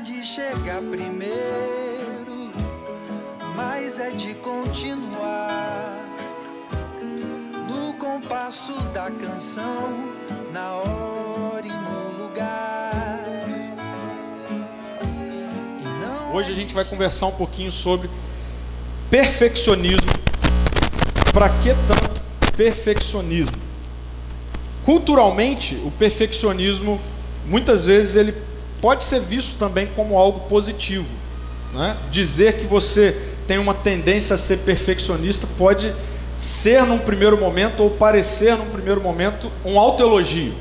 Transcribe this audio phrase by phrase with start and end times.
[0.00, 2.52] de chegar primeiro,
[3.56, 6.06] mas é de continuar
[7.66, 10.08] no compasso da canção,
[10.52, 13.18] na hora e no lugar.
[16.32, 18.08] Hoje a gente vai conversar um pouquinho sobre
[19.10, 20.12] perfeccionismo.
[21.32, 22.20] Para que tanto
[22.56, 23.56] perfeccionismo?
[24.84, 27.00] Culturalmente, o perfeccionismo
[27.46, 28.47] muitas vezes ele
[28.80, 31.06] pode ser visto também como algo positivo.
[31.72, 31.96] Né?
[32.10, 33.16] Dizer que você
[33.46, 35.94] tem uma tendência a ser perfeccionista pode
[36.38, 40.52] ser num primeiro momento ou parecer num primeiro momento um autoelogio.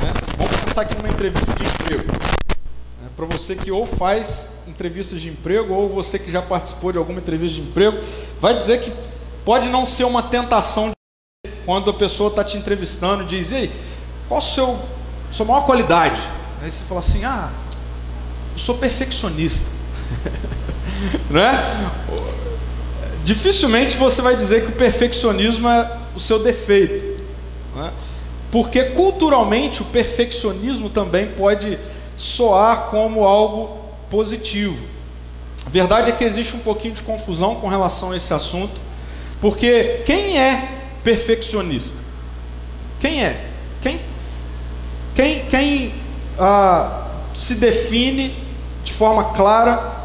[0.00, 0.12] Né?
[0.36, 2.12] Vamos pensar aqui numa entrevista de emprego.
[2.12, 3.08] Né?
[3.16, 7.18] Para você que ou faz entrevistas de emprego ou você que já participou de alguma
[7.18, 7.98] entrevista de emprego,
[8.40, 8.92] vai dizer que
[9.44, 10.92] pode não ser uma tentação
[11.64, 13.72] quando a pessoa está te entrevistando, diz, e aí,
[14.28, 14.78] qual a seu,
[15.30, 16.18] sua maior qualidade?
[16.62, 17.50] Aí você fala assim, ah,
[18.52, 19.68] eu sou perfeccionista.
[21.30, 21.90] Não é?
[23.24, 27.04] Dificilmente você vai dizer que o perfeccionismo é o seu defeito.
[27.76, 27.90] É?
[28.50, 31.78] Porque culturalmente o perfeccionismo também pode
[32.16, 33.78] soar como algo
[34.10, 34.84] positivo.
[35.66, 38.80] A verdade é que existe um pouquinho de confusão com relação a esse assunto,
[39.40, 40.66] porque quem é
[41.04, 41.98] perfeccionista?
[42.98, 43.44] Quem é?
[43.82, 44.00] Quem,
[45.14, 45.92] quem, quem
[46.38, 48.34] ah, se define
[48.84, 49.96] de forma clara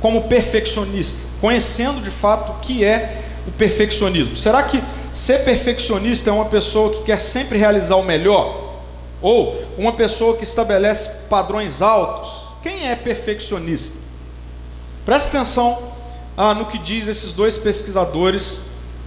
[0.00, 4.36] como perfeccionista, conhecendo de fato o que é o perfeccionismo?
[4.36, 8.64] Será que ser perfeccionista é uma pessoa que quer sempre realizar o melhor?
[9.22, 12.46] Ou uma pessoa que estabelece padrões altos?
[12.62, 13.98] Quem é perfeccionista?
[15.04, 15.78] Preste atenção
[16.36, 18.62] ah, no que diz esses dois pesquisadores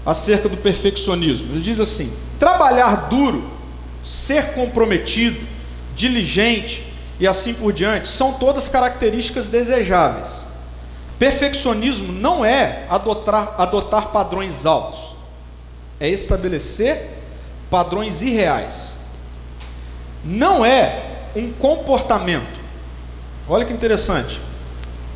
[0.05, 1.53] acerca do perfeccionismo.
[1.53, 3.49] Ele diz assim: trabalhar duro,
[4.01, 5.39] ser comprometido,
[5.99, 6.81] diligente
[7.19, 10.43] e assim por diante são todas características desejáveis.
[11.19, 15.17] Perfeccionismo não é adotar, adotar padrões altos,
[15.99, 17.09] é estabelecer
[17.69, 18.93] padrões irreais.
[20.23, 21.03] Não é
[21.35, 22.59] um comportamento.
[23.49, 24.39] Olha que interessante.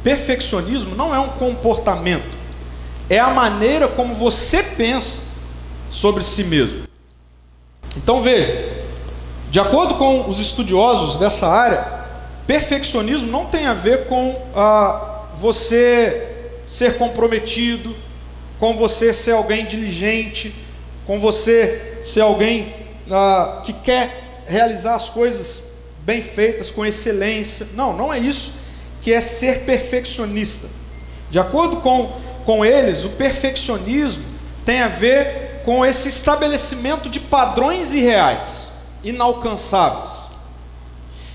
[0.03, 2.37] Perfeccionismo não é um comportamento,
[3.09, 5.21] é a maneira como você pensa
[5.89, 6.83] sobre si mesmo.
[7.95, 8.72] Então veja,
[9.53, 11.85] de acordo com os estudiosos dessa área,
[12.47, 16.27] perfeccionismo não tem a ver com ah, você
[16.65, 17.95] ser comprometido,
[18.59, 20.55] com você ser alguém diligente,
[21.05, 22.73] com você ser alguém
[23.11, 25.65] ah, que quer realizar as coisas
[25.99, 27.67] bem feitas, com excelência.
[27.75, 28.53] Não, não é isso
[29.03, 30.67] que é ser perfeccionista.
[31.29, 32.11] De acordo com,
[32.43, 34.23] com eles, o perfeccionismo
[34.65, 38.72] tem a ver com esse estabelecimento de padrões irreais,
[39.03, 40.31] inalcançáveis.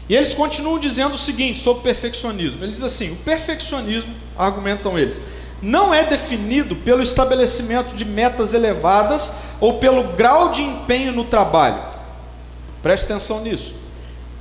[0.09, 5.21] E eles continuam dizendo o seguinte sobre perfeccionismo: eles dizem assim, o perfeccionismo, argumentam eles,
[5.61, 11.83] não é definido pelo estabelecimento de metas elevadas ou pelo grau de empenho no trabalho.
[12.83, 13.89] Preste atenção nisso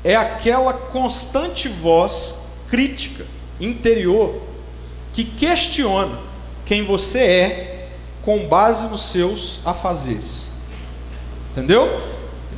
[0.07, 2.35] é aquela constante voz
[2.69, 3.25] crítica
[3.59, 4.41] interior
[5.11, 6.17] que questiona
[6.65, 7.89] quem você é
[8.21, 10.47] com base nos seus afazeres.
[11.51, 12.01] Entendeu?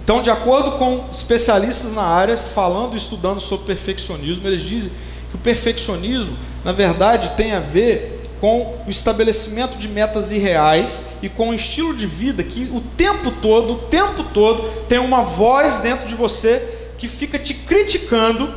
[0.09, 4.92] Então, de acordo com especialistas na área, falando e estudando sobre perfeccionismo, eles dizem
[5.30, 11.30] que o perfeccionismo, na verdade, tem a ver com o estabelecimento de metas irreais e
[11.30, 15.78] com um estilo de vida que o tempo todo, o tempo todo, tem uma voz
[15.78, 16.58] dentro de você
[16.98, 18.52] que fica te criticando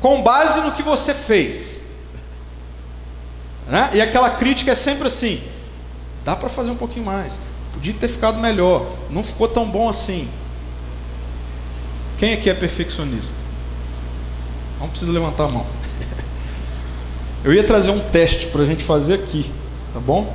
[0.00, 1.82] com base no que você fez.
[3.68, 3.90] Né?
[3.92, 5.42] E aquela crítica é sempre assim:
[6.24, 7.36] dá para fazer um pouquinho mais,
[7.82, 10.28] podia ter ficado melhor, não ficou tão bom assim.
[12.16, 13.34] Quem aqui é perfeccionista?
[14.78, 15.66] Não precisa levantar a mão.
[17.42, 19.50] Eu ia trazer um teste para a gente fazer aqui,
[19.92, 20.32] tá bom?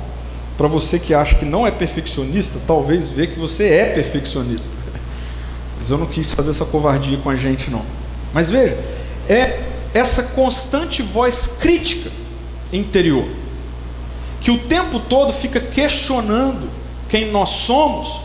[0.58, 4.74] Para você que acha que não é perfeccionista, talvez ver que você é perfeccionista.
[5.80, 7.82] Mas eu não quis fazer essa covardia com a gente, não.
[8.34, 8.76] Mas veja,
[9.26, 9.62] é
[9.94, 12.10] essa constante voz crítica
[12.70, 13.26] interior,
[14.42, 16.76] que o tempo todo fica questionando
[17.08, 18.22] quem nós somos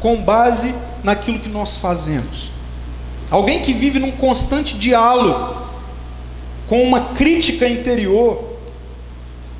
[0.00, 2.50] com base naquilo que nós fazemos.
[3.30, 5.66] Alguém que vive num constante diálogo
[6.68, 8.44] com uma crítica interior,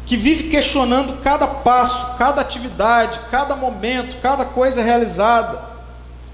[0.07, 5.63] que vive questionando cada passo, cada atividade, cada momento, cada coisa realizada,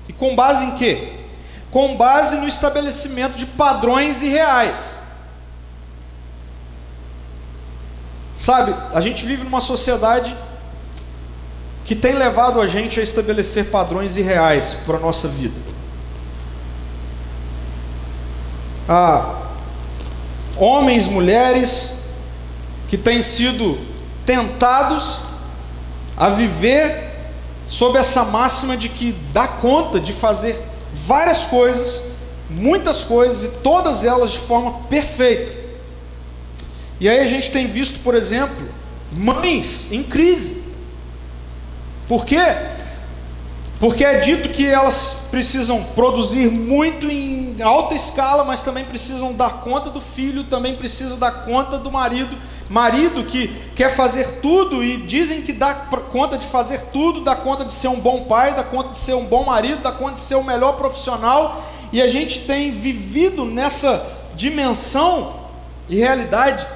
[0.09, 1.13] e com base em quê?
[1.71, 4.99] Com base no estabelecimento de padrões irreais.
[8.37, 10.37] Sabe, a gente vive numa sociedade
[11.85, 15.55] que tem levado a gente a estabelecer padrões irreais para a nossa vida.
[18.89, 19.43] Ah,
[20.57, 21.99] homens, mulheres
[22.89, 23.79] que têm sido
[24.25, 25.23] tentados
[26.17, 27.13] a viver
[27.69, 30.61] sob essa máxima de que dá conta de fazer
[30.93, 32.03] várias coisas,
[32.49, 35.55] muitas coisas e todas elas de forma perfeita.
[37.01, 38.67] E aí a gente tem visto, por exemplo,
[39.13, 40.64] mães em crise.
[42.09, 42.43] Por quê?
[43.81, 49.61] Porque é dito que elas precisam produzir muito em alta escala, mas também precisam dar
[49.63, 52.37] conta do filho, também precisam dar conta do marido.
[52.69, 57.65] Marido que quer fazer tudo e dizem que dá conta de fazer tudo, dá conta
[57.65, 60.21] de ser um bom pai, dá conta de ser um bom marido, dá conta de
[60.21, 61.63] ser o melhor profissional,
[61.93, 64.05] e a gente tem vivido nessa
[64.35, 65.35] dimensão
[65.89, 66.67] de realidade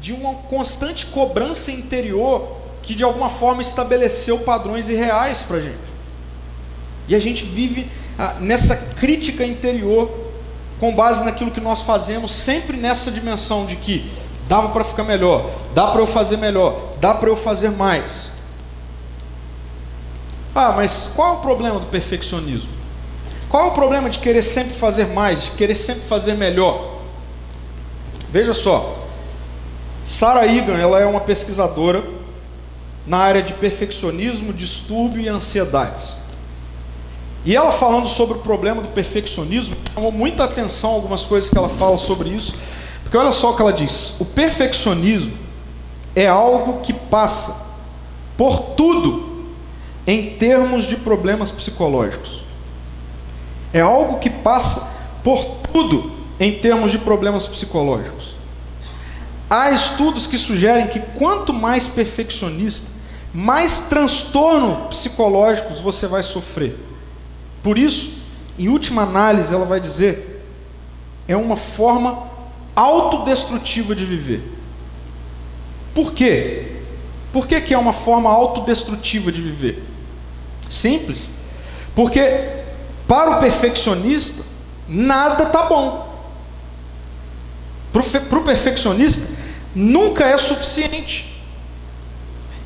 [0.00, 2.55] de uma constante cobrança interior
[2.86, 5.76] que de alguma forma estabeleceu padrões irreais para a gente.
[7.08, 10.08] E a gente vive ah, nessa crítica interior
[10.78, 14.08] com base naquilo que nós fazemos, sempre nessa dimensão de que
[14.48, 18.30] dava para ficar melhor, dá para eu fazer melhor, dá para eu fazer mais.
[20.54, 22.70] Ah, mas qual é o problema do perfeccionismo?
[23.48, 27.00] Qual é o problema de querer sempre fazer mais, de querer sempre fazer melhor?
[28.30, 28.96] Veja só,
[30.04, 32.15] Sarah Egan, ela é uma pesquisadora
[33.06, 36.14] na área de perfeccionismo, distúrbio e ansiedades.
[37.44, 41.68] E ela falando sobre o problema do perfeccionismo, chamou muita atenção algumas coisas que ela
[41.68, 42.56] fala sobre isso,
[43.02, 45.32] porque olha só o que ela diz: o perfeccionismo
[46.14, 47.54] é algo que passa
[48.36, 49.46] por tudo
[50.06, 52.44] em termos de problemas psicológicos.
[53.72, 54.92] É algo que passa
[55.22, 56.10] por tudo
[56.40, 58.34] em termos de problemas psicológicos.
[59.48, 62.95] Há estudos que sugerem que quanto mais perfeccionista,
[63.36, 66.74] mais transtorno psicológicos você vai sofrer.
[67.62, 68.14] Por isso,
[68.58, 70.42] em última análise, ela vai dizer:
[71.28, 72.30] é uma forma
[72.74, 74.42] autodestrutiva de viver.
[75.94, 76.76] Por quê?
[77.30, 79.82] Por que, que é uma forma autodestrutiva de viver?
[80.66, 81.28] Simples.
[81.94, 82.22] Porque
[83.06, 84.42] para o perfeccionista,
[84.88, 86.10] nada está bom.
[87.92, 89.30] Para o perfeccionista,
[89.74, 91.25] nunca é suficiente.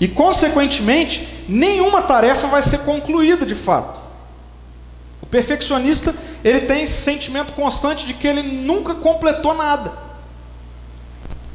[0.01, 4.01] E, consequentemente, nenhuma tarefa vai ser concluída de fato.
[5.21, 9.93] O perfeccionista, ele tem esse sentimento constante de que ele nunca completou nada,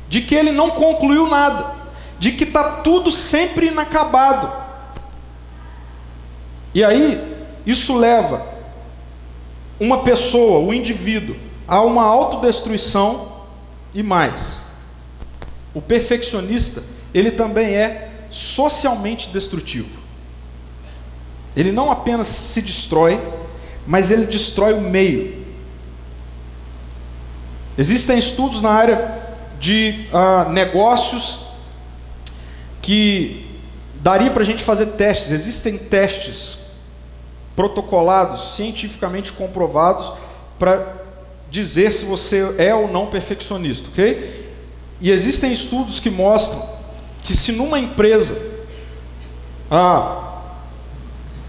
[0.07, 1.73] de que ele não concluiu nada,
[2.19, 4.51] de que está tudo sempre inacabado.
[6.71, 7.19] E aí,
[7.65, 8.45] isso leva
[9.79, 11.35] uma pessoa, o um indivíduo,
[11.67, 13.41] a uma autodestruição
[13.91, 14.61] e mais.
[15.73, 20.05] O perfeccionista, ele também é socialmente destrutivo.
[21.55, 23.19] Ele não apenas se destrói,
[23.87, 25.45] mas ele destrói o meio.
[27.77, 29.23] Existem estudos na área
[29.59, 31.45] de uh, negócios
[32.81, 33.45] que
[34.01, 35.31] daria para a gente fazer testes.
[35.31, 36.59] Existem testes
[37.55, 40.11] protocolados, cientificamente comprovados,
[40.59, 40.85] para
[41.49, 44.45] dizer se você é ou não perfeccionista, ok?
[44.99, 46.74] E existem estudos que mostram
[47.25, 48.39] que se numa empresa,
[49.69, 50.43] ah,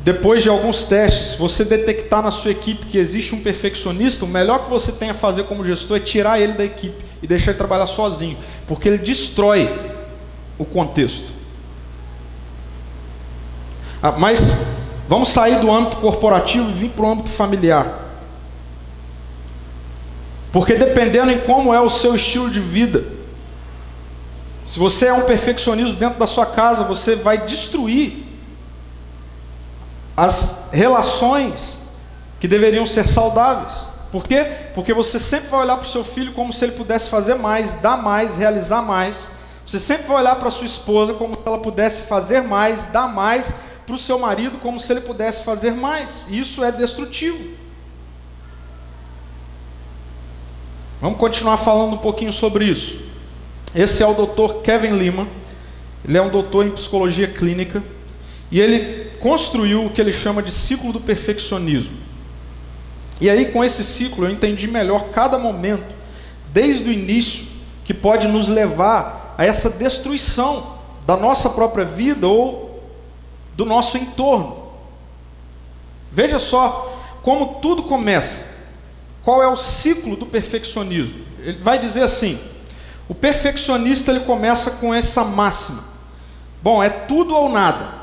[0.00, 4.64] depois de alguns testes, você detectar na sua equipe que existe um perfeccionista, o melhor
[4.64, 7.58] que você tem a fazer como gestor é tirar ele da equipe e deixar ele
[7.58, 9.70] trabalhar sozinho, porque ele destrói
[10.56, 11.30] o contexto.
[14.02, 14.62] Ah, mas
[15.06, 18.02] vamos sair do âmbito corporativo e vir para o âmbito familiar.
[20.50, 23.15] Porque dependendo em como é o seu estilo de vida,
[24.66, 28.24] se você é um perfeccionismo dentro da sua casa, você vai destruir
[30.16, 31.82] as relações
[32.40, 33.86] que deveriam ser saudáveis.
[34.10, 34.44] Por quê?
[34.74, 37.74] Porque você sempre vai olhar para o seu filho como se ele pudesse fazer mais,
[37.74, 39.28] dar mais, realizar mais.
[39.64, 43.52] Você sempre vai olhar para sua esposa como se ela pudesse fazer mais, dar mais,
[43.86, 46.26] para o seu marido como se ele pudesse fazer mais.
[46.28, 47.50] Isso é destrutivo.
[51.00, 53.05] Vamos continuar falando um pouquinho sobre isso.
[53.76, 54.62] Esse é o Dr.
[54.62, 55.28] Kevin Lima.
[56.02, 57.82] Ele é um doutor em psicologia clínica
[58.50, 61.96] e ele construiu o que ele chama de ciclo do perfeccionismo.
[63.20, 65.94] E aí, com esse ciclo, eu entendi melhor cada momento,
[66.52, 67.46] desde o início,
[67.84, 72.82] que pode nos levar a essa destruição da nossa própria vida ou
[73.54, 74.64] do nosso entorno.
[76.10, 78.42] Veja só como tudo começa.
[79.22, 81.20] Qual é o ciclo do perfeccionismo?
[81.40, 82.38] Ele vai dizer assim:
[83.08, 85.84] o perfeccionista ele começa com essa máxima.
[86.62, 87.94] Bom, é tudo ou nada.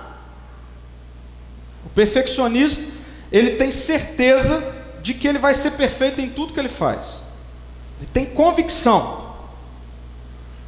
[1.85, 2.83] O perfeccionista,
[3.31, 7.21] ele tem certeza de que ele vai ser perfeito em tudo que ele faz.
[7.99, 9.33] Ele tem convicção.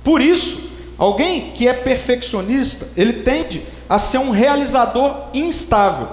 [0.04, 6.10] Por isso, alguém que é perfeccionista, ele tende a ser um realizador instável,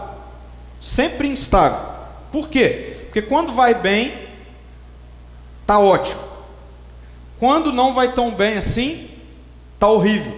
[0.81, 1.81] sempre instável.
[2.31, 3.07] Por quê?
[3.07, 4.15] Porque quando vai bem,
[5.67, 6.32] tá ótimo.
[7.43, 9.11] Quando não vai tão bem assim,
[9.77, 10.33] tá horrível.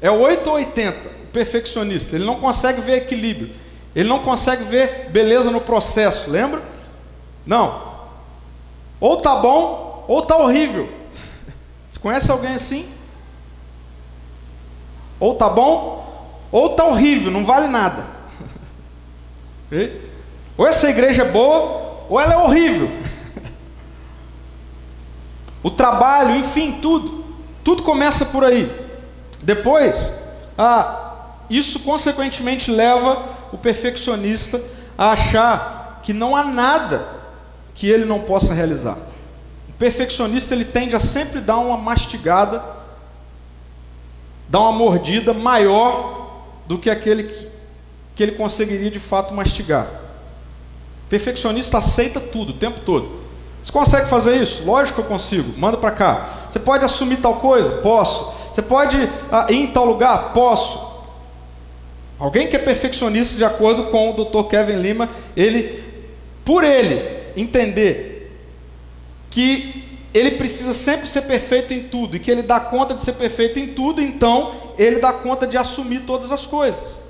[0.00, 2.14] É 8 ou 80, o perfeccionista.
[2.14, 3.50] Ele não consegue ver equilíbrio.
[3.92, 6.62] Ele não consegue ver beleza no processo, lembra?
[7.44, 7.82] Não.
[9.00, 10.88] Ou tá bom, ou tá horrível.
[11.90, 12.88] Você conhece alguém assim?
[15.18, 18.06] Ou tá bom, ou tá horrível, não vale nada.
[20.56, 22.88] Ou essa igreja é boa, ou ela é horrível.
[25.62, 27.24] O trabalho, enfim, tudo.
[27.62, 28.70] Tudo começa por aí.
[29.42, 30.14] Depois,
[30.58, 31.12] ah,
[31.48, 34.60] isso consequentemente leva o perfeccionista
[34.96, 37.06] a achar que não há nada
[37.74, 38.96] que ele não possa realizar.
[39.68, 42.62] O perfeccionista ele tende a sempre dar uma mastigada,
[44.48, 47.48] dar uma mordida maior do que aquele que,
[48.14, 49.86] que ele conseguiria de fato mastigar.
[51.06, 53.21] O perfeccionista aceita tudo o tempo todo.
[53.62, 54.64] Você consegue fazer isso?
[54.64, 55.58] Lógico que eu consigo.
[55.58, 56.28] Manda para cá.
[56.50, 57.70] Você pode assumir tal coisa?
[57.78, 58.32] Posso.
[58.52, 60.32] Você pode ah, ir em tal lugar?
[60.32, 60.90] Posso.
[62.18, 64.48] Alguém que é perfeccionista, de acordo com o Dr.
[64.48, 65.82] Kevin Lima, ele,
[66.44, 67.02] por ele
[67.36, 68.30] entender
[69.30, 73.14] que ele precisa sempre ser perfeito em tudo e que ele dá conta de ser
[73.14, 77.00] perfeito em tudo, então ele dá conta de assumir todas as coisas.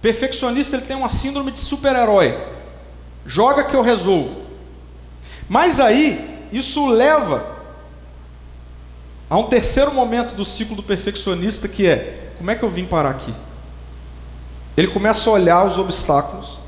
[0.00, 2.38] Perfeccionista ele tem uma síndrome de super-herói.
[3.26, 4.47] Joga que eu resolvo.
[5.48, 7.56] Mas aí isso leva
[9.30, 12.84] a um terceiro momento do ciclo do perfeccionista que é: como é que eu vim
[12.84, 13.32] parar aqui?
[14.76, 16.58] Ele começa a olhar os obstáculos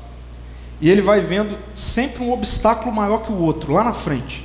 [0.81, 4.43] e ele vai vendo sempre um obstáculo maior que o outro, lá na frente.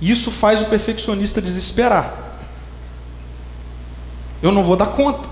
[0.00, 2.12] E isso faz o perfeccionista desesperar.
[4.42, 5.28] Eu não vou dar conta.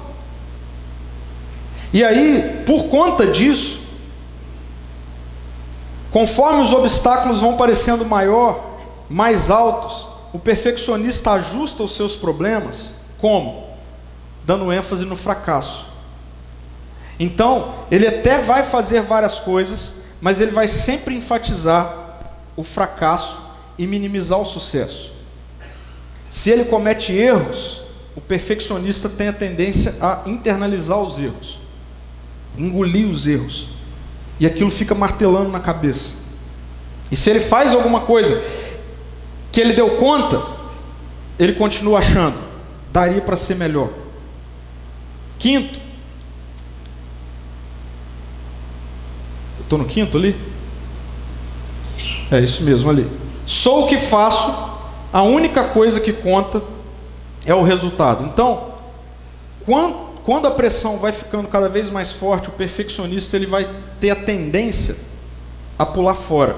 [1.93, 3.81] E aí, por conta disso,
[6.11, 13.69] conforme os obstáculos vão parecendo maior, mais altos, o perfeccionista ajusta os seus problemas como?
[14.45, 15.87] Dando ênfase no fracasso.
[17.19, 22.19] Então, ele até vai fazer várias coisas, mas ele vai sempre enfatizar
[22.57, 23.39] o fracasso
[23.77, 25.13] e minimizar o sucesso.
[26.31, 27.83] Se ele comete erros,
[28.17, 31.61] o perfeccionista tem a tendência a internalizar os erros,
[32.57, 33.69] engolir os erros,
[34.41, 36.15] e aquilo fica martelando na cabeça.
[37.13, 38.43] E se ele faz alguma coisa
[39.53, 40.43] que ele deu conta,
[41.39, 42.39] ele continua achando,
[42.91, 43.91] daria para ser melhor.
[45.39, 45.79] Quinto,
[49.71, 50.35] Estou no quinto ali?
[52.29, 53.07] É isso mesmo ali.
[53.47, 54.53] Sou o que faço,
[55.13, 56.61] a única coisa que conta
[57.47, 58.25] é o resultado.
[58.25, 58.73] Então,
[60.25, 64.17] quando a pressão vai ficando cada vez mais forte, o perfeccionista ele vai ter a
[64.17, 64.97] tendência
[65.79, 66.57] a pular fora.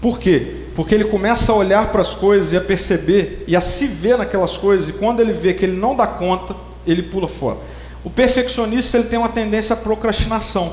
[0.00, 0.64] Por quê?
[0.74, 4.18] Porque ele começa a olhar para as coisas e a perceber e a se ver
[4.18, 6.54] naquelas coisas, e quando ele vê que ele não dá conta,
[6.86, 7.58] ele pula fora.
[8.04, 10.68] O perfeccionista ele tem uma tendência à procrastinação.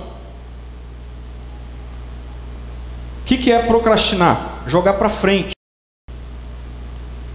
[3.22, 4.64] O que, que é procrastinar?
[4.68, 5.52] Jogar para frente.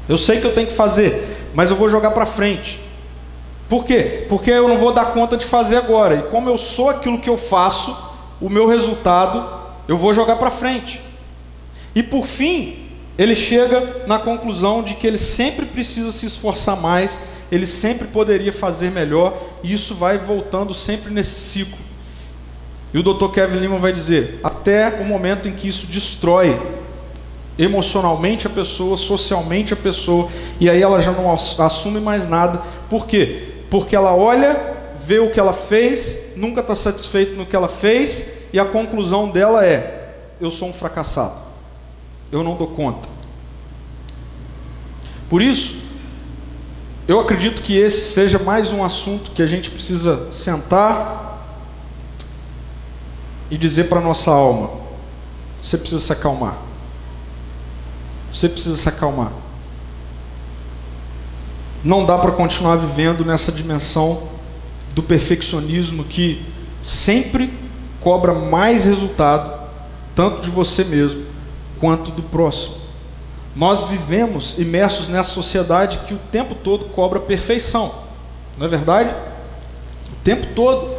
[0.08, 2.87] Eu sei que eu tenho que fazer, mas eu vou jogar para frente.
[3.68, 4.24] Por quê?
[4.28, 6.16] Porque eu não vou dar conta de fazer agora.
[6.16, 7.96] E como eu sou aquilo que eu faço,
[8.40, 11.02] o meu resultado eu vou jogar para frente.
[11.94, 12.86] E por fim,
[13.18, 17.20] ele chega na conclusão de que ele sempre precisa se esforçar mais,
[17.50, 21.78] ele sempre poderia fazer melhor, e isso vai voltando sempre nesse ciclo.
[22.94, 23.28] E o Dr.
[23.32, 26.58] Kevin Lima vai dizer: até o momento em que isso destrói
[27.58, 30.28] emocionalmente a pessoa, socialmente a pessoa,
[30.60, 32.62] e aí ela já não assume mais nada.
[32.88, 33.57] Por quê?
[33.70, 38.26] Porque ela olha, vê o que ela fez, nunca está satisfeito no que ela fez,
[38.52, 41.36] e a conclusão dela é: eu sou um fracassado,
[42.32, 43.08] eu não dou conta.
[45.28, 45.76] Por isso,
[47.06, 51.28] eu acredito que esse seja mais um assunto que a gente precisa sentar
[53.50, 54.70] e dizer para a nossa alma:
[55.60, 56.56] você precisa se acalmar.
[58.32, 59.32] Você precisa se acalmar.
[61.88, 64.24] Não dá para continuar vivendo nessa dimensão
[64.94, 66.44] do perfeccionismo que
[66.82, 67.50] sempre
[67.98, 69.58] cobra mais resultado,
[70.14, 71.24] tanto de você mesmo
[71.80, 72.74] quanto do próximo.
[73.56, 77.94] Nós vivemos imersos nessa sociedade que o tempo todo cobra perfeição,
[78.58, 79.14] não é verdade?
[80.12, 80.94] O tempo todo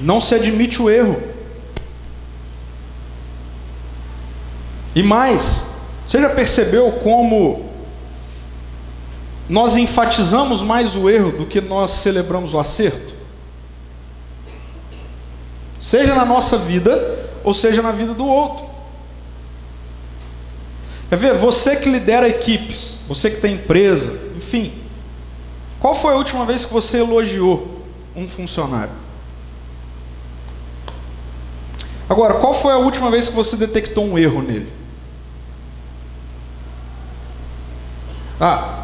[0.00, 1.22] não se admite o erro.
[4.96, 5.68] E mais,
[6.04, 7.72] você já percebeu como
[9.48, 13.12] nós enfatizamos mais o erro do que nós celebramos o acerto?
[15.80, 18.66] Seja na nossa vida ou seja na vida do outro.
[21.10, 21.34] Quer ver?
[21.34, 24.72] Você que lidera equipes, você que tem empresa, enfim.
[25.78, 27.82] Qual foi a última vez que você elogiou
[28.16, 28.94] um funcionário?
[32.08, 34.72] Agora, qual foi a última vez que você detectou um erro nele?
[38.40, 38.83] Ah,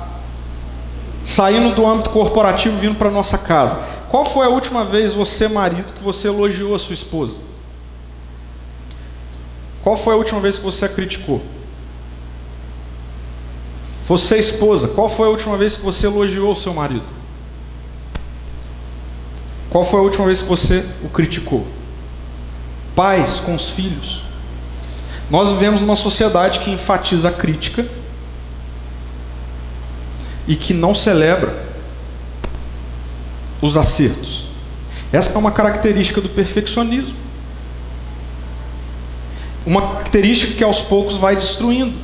[1.31, 3.79] saindo do âmbito corporativo, vindo para nossa casa.
[4.09, 7.35] Qual foi a última vez você, marido, que você elogiou a sua esposa?
[9.81, 11.41] Qual foi a última vez que você a criticou?
[14.07, 17.05] Você, esposa, qual foi a última vez que você elogiou o seu marido?
[19.71, 21.65] Qual foi a última vez que você o criticou?
[22.97, 24.25] Pais com os filhos.
[25.31, 27.87] Nós vivemos numa sociedade que enfatiza a crítica
[30.47, 31.55] e que não celebra
[33.61, 34.47] os acertos.
[35.13, 37.17] Essa é uma característica do perfeccionismo.
[39.67, 41.97] Uma característica que aos poucos vai destruindo.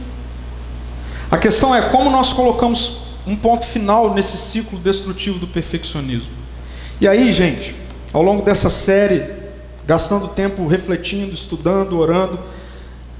[1.30, 6.30] A questão é como nós colocamos um ponto final nesse ciclo destrutivo do perfeccionismo.
[7.00, 7.74] E aí, gente,
[8.12, 9.24] ao longo dessa série,
[9.86, 12.38] gastando tempo refletindo, estudando, orando,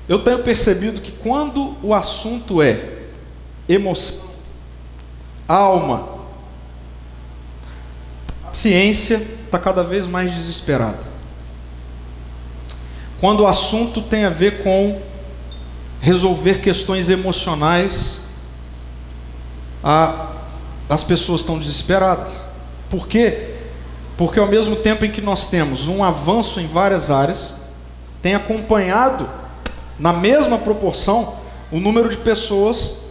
[0.09, 2.81] eu tenho percebido que quando o assunto é
[3.69, 4.26] emoção,
[5.49, 6.09] alma,
[8.49, 10.99] a ciência está cada vez mais desesperada.
[13.21, 15.01] Quando o assunto tem a ver com
[16.01, 18.21] resolver questões emocionais,
[19.83, 20.33] a,
[20.89, 22.45] as pessoas estão desesperadas.
[22.91, 23.55] Por quê?
[24.17, 27.57] Porque ao mesmo tempo em que nós temos um avanço em várias áreas,
[28.23, 29.29] tem acompanhado
[29.99, 31.37] na mesma proporção
[31.71, 33.06] o número de pessoas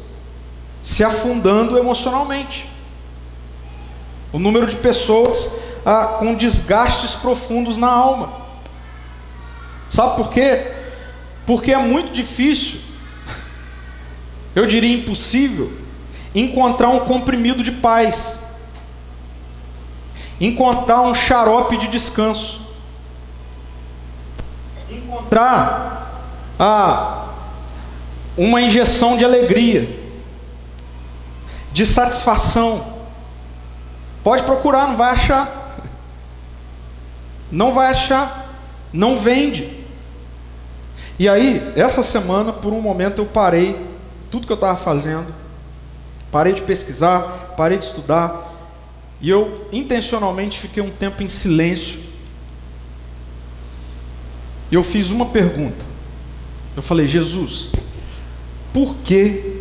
[0.86, 2.70] se afundando emocionalmente.
[4.32, 5.50] O número de pessoas
[5.84, 8.32] ah, com desgastes profundos na alma.
[9.90, 10.74] Sabe por quê?
[11.44, 12.82] Porque é muito difícil,
[14.54, 15.74] eu diria impossível,
[16.36, 18.42] encontrar um comprimido de paz,
[20.40, 22.62] encontrar um xarope de descanso,
[24.92, 27.30] encontrar ah,
[28.38, 30.05] uma injeção de alegria
[31.76, 32.96] de satisfação.
[34.24, 35.78] Pode procurar, não vai achar.
[37.52, 38.50] Não vai achar.
[38.94, 39.84] Não vende.
[41.20, 43.78] E aí, essa semana, por um momento, eu parei
[44.32, 45.28] tudo que eu estava fazendo,
[46.32, 48.54] parei de pesquisar, parei de estudar,
[49.20, 52.00] e eu intencionalmente fiquei um tempo em silêncio.
[54.72, 55.84] E eu fiz uma pergunta.
[56.74, 57.72] Eu falei, Jesus,
[58.74, 59.55] por que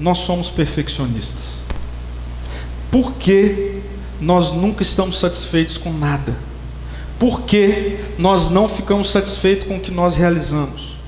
[0.00, 1.62] nós somos perfeccionistas?
[2.90, 3.80] Por que
[4.20, 6.34] nós nunca estamos satisfeitos com nada?
[7.18, 10.98] Por que nós não ficamos satisfeitos com o que nós realizamos?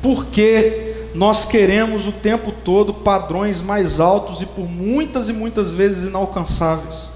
[0.00, 5.74] Por que nós queremos o tempo todo padrões mais altos e por muitas e muitas
[5.74, 7.10] vezes inalcançáveis?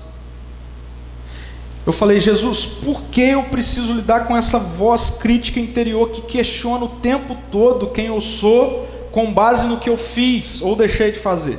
[1.87, 6.85] Eu falei, Jesus, por que eu preciso lidar com essa voz crítica interior que questiona
[6.85, 11.19] o tempo todo quem eu sou com base no que eu fiz ou deixei de
[11.19, 11.59] fazer.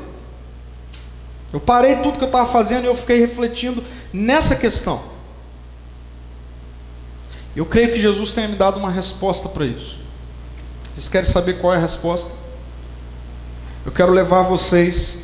[1.53, 3.83] Eu parei tudo que eu estava fazendo e eu fiquei refletindo
[4.13, 5.01] nessa questão.
[7.55, 9.99] Eu creio que Jesus tenha me dado uma resposta para isso.
[10.93, 12.33] Vocês querem saber qual é a resposta?
[13.85, 15.19] Eu quero levar vocês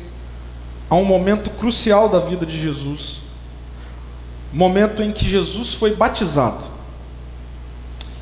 [0.90, 3.20] a um momento crucial da vida de Jesus.
[4.52, 6.64] Momento em que Jesus foi batizado.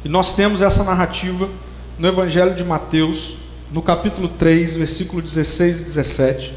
[0.04, 1.48] E nós temos essa narrativa
[1.98, 3.38] no Evangelho de Mateus,
[3.70, 6.54] no capítulo 3, versículo 16 e 17,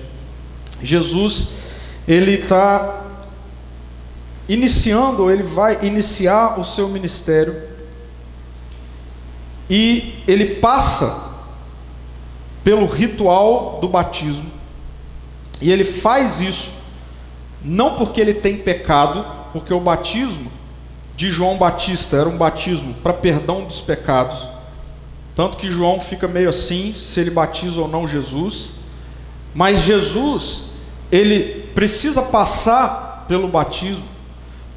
[0.81, 1.49] Jesus,
[2.07, 3.03] ele está
[4.47, 7.55] iniciando, ou ele vai iniciar o seu ministério,
[9.69, 11.29] e ele passa
[12.63, 14.51] pelo ritual do batismo,
[15.61, 16.71] e ele faz isso,
[17.63, 20.51] não porque ele tem pecado, porque o batismo
[21.15, 24.47] de João Batista era um batismo para perdão dos pecados,
[25.39, 28.71] tanto que João fica meio assim se ele batiza ou não Jesus.
[29.55, 30.71] Mas Jesus,
[31.09, 34.03] ele precisa passar pelo batismo,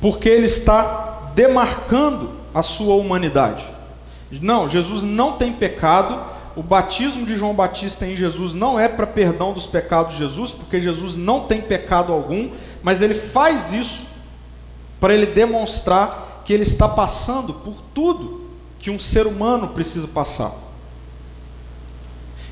[0.01, 3.67] porque ele está demarcando a sua humanidade.
[4.41, 6.17] Não, Jesus não tem pecado.
[6.55, 10.53] O batismo de João Batista em Jesus não é para perdão dos pecados de Jesus,
[10.53, 12.53] porque Jesus não tem pecado algum,
[12.85, 14.05] mas ele faz isso
[15.01, 18.42] para ele demonstrar que ele está passando por tudo
[18.83, 20.53] que um ser humano precisa passar.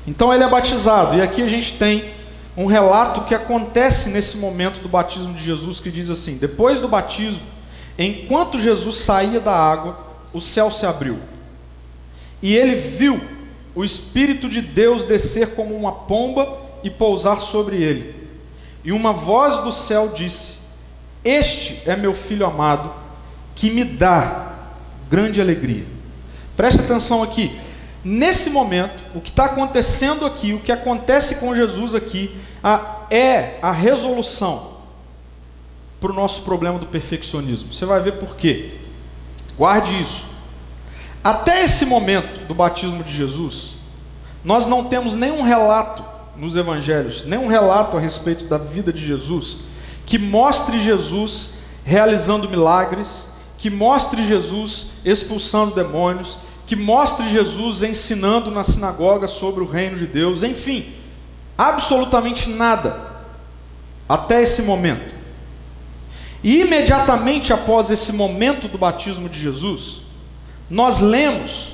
[0.07, 2.13] Então ele é batizado, e aqui a gente tem
[2.55, 6.87] um relato que acontece nesse momento do batismo de Jesus, que diz assim: depois do
[6.87, 7.41] batismo,
[7.99, 9.99] enquanto Jesus saía da água,
[10.31, 11.19] o céu se abriu.
[12.41, 13.21] E ele viu
[13.75, 18.15] o Espírito de Deus descer como uma pomba e pousar sobre ele.
[18.85, 20.59] E uma voz do céu disse:
[21.25, 22.89] Este é meu filho amado,
[23.53, 24.53] que me dá
[25.09, 26.00] grande alegria.
[26.61, 27.59] Preste atenção aqui.
[28.03, 33.57] Nesse momento, o que está acontecendo aqui, o que acontece com Jesus aqui, a, é
[33.63, 34.73] a resolução
[35.99, 37.73] para o nosso problema do perfeccionismo.
[37.73, 38.75] Você vai ver por quê.
[39.57, 40.25] Guarde isso.
[41.23, 43.77] Até esse momento do batismo de Jesus,
[44.43, 46.05] nós não temos nenhum relato
[46.37, 49.61] nos evangelhos, nenhum relato a respeito da vida de Jesus
[50.05, 58.63] que mostre Jesus realizando milagres, que mostre Jesus expulsando demônios, que mostre Jesus ensinando na
[58.63, 60.93] sinagoga sobre o reino de Deus, enfim,
[61.57, 63.11] absolutamente nada
[64.07, 65.13] até esse momento.
[66.41, 70.03] E imediatamente após esse momento do batismo de Jesus,
[70.69, 71.73] nós lemos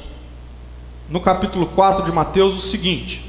[1.11, 3.23] no capítulo 4 de Mateus o seguinte: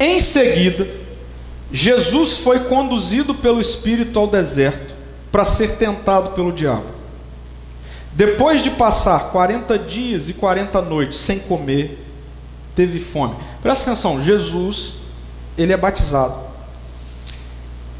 [0.00, 0.88] Em seguida,
[1.70, 4.94] Jesus foi conduzido pelo Espírito ao deserto
[5.30, 6.93] para ser tentado pelo diabo.
[8.14, 12.06] Depois de passar 40 dias e 40 noites sem comer,
[12.74, 13.34] teve fome.
[13.60, 14.98] Presta atenção, Jesus,
[15.58, 16.36] ele é batizado.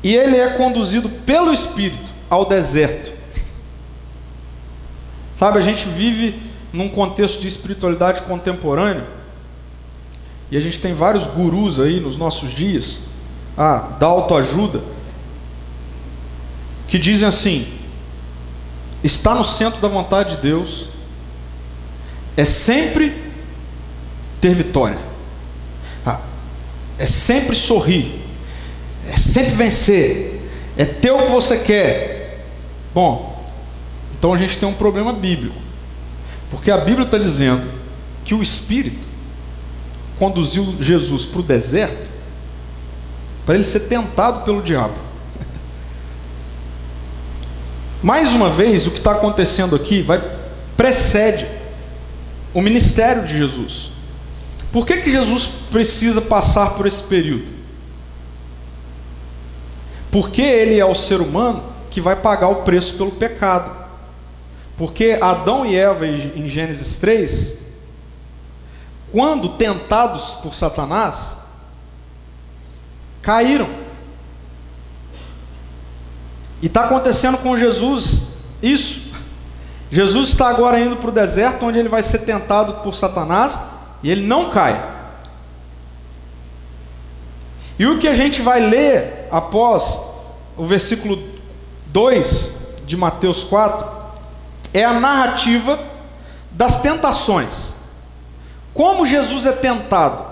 [0.02, 3.14] E ele é conduzido pelo Espírito ao deserto
[5.36, 6.40] Sabe, a gente vive
[6.72, 9.04] num contexto de espiritualidade contemporânea,
[10.50, 13.00] e a gente tem vários gurus aí nos nossos dias,
[13.56, 14.82] ah, da autoajuda,
[16.86, 17.66] que dizem assim:
[19.04, 20.88] está no centro da vontade de Deus,
[22.36, 23.14] é sempre
[24.40, 24.98] ter vitória,
[26.04, 26.20] ah,
[26.98, 28.20] é sempre sorrir,
[29.08, 32.46] é sempre vencer, é ter o que você quer.
[32.94, 33.44] Bom,
[34.18, 35.54] então a gente tem um problema bíblico.
[36.50, 37.66] Porque a Bíblia está dizendo
[38.24, 39.06] que o Espírito
[40.18, 42.10] conduziu Jesus para o deserto
[43.44, 44.94] para ele ser tentado pelo diabo.
[48.04, 50.22] Mais uma vez, o que está acontecendo aqui vai
[50.76, 51.48] precede
[52.52, 53.92] o ministério de Jesus.
[54.70, 57.46] Por que, que Jesus precisa passar por esse período?
[60.10, 63.74] Porque ele é o ser humano que vai pagar o preço pelo pecado.
[64.76, 67.56] Porque Adão e Eva, em Gênesis 3,
[69.10, 71.38] quando tentados por Satanás,
[73.22, 73.83] caíram.
[76.64, 78.22] E está acontecendo com Jesus
[78.62, 79.12] isso.
[79.90, 83.60] Jesus está agora indo para o deserto, onde ele vai ser tentado por Satanás,
[84.02, 84.82] e ele não cai.
[87.78, 90.00] E o que a gente vai ler após
[90.56, 91.22] o versículo
[91.88, 92.52] 2
[92.86, 93.86] de Mateus 4
[94.72, 95.78] é a narrativa
[96.50, 97.74] das tentações.
[98.72, 100.24] Como Jesus é tentado?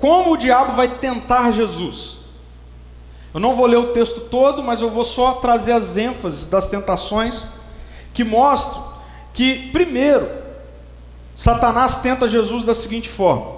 [0.00, 2.23] Como o diabo vai tentar Jesus?
[3.34, 6.68] Eu não vou ler o texto todo, mas eu vou só trazer as ênfases das
[6.68, 7.48] tentações
[8.14, 8.94] que mostram
[9.32, 10.30] que, primeiro,
[11.34, 13.56] Satanás tenta Jesus da seguinte forma: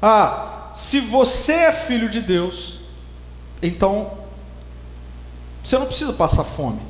[0.00, 2.80] Ah, se você é filho de Deus,
[3.62, 4.10] então
[5.64, 6.80] você não precisa passar fome.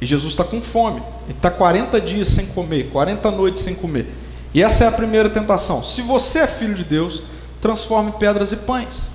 [0.00, 1.00] E Jesus está com fome.
[1.26, 4.12] Ele está 40 dias sem comer, 40 noites sem comer.
[4.52, 5.80] E essa é a primeira tentação.
[5.82, 7.22] Se você é filho de Deus,
[7.60, 9.12] transforme pedras em pães.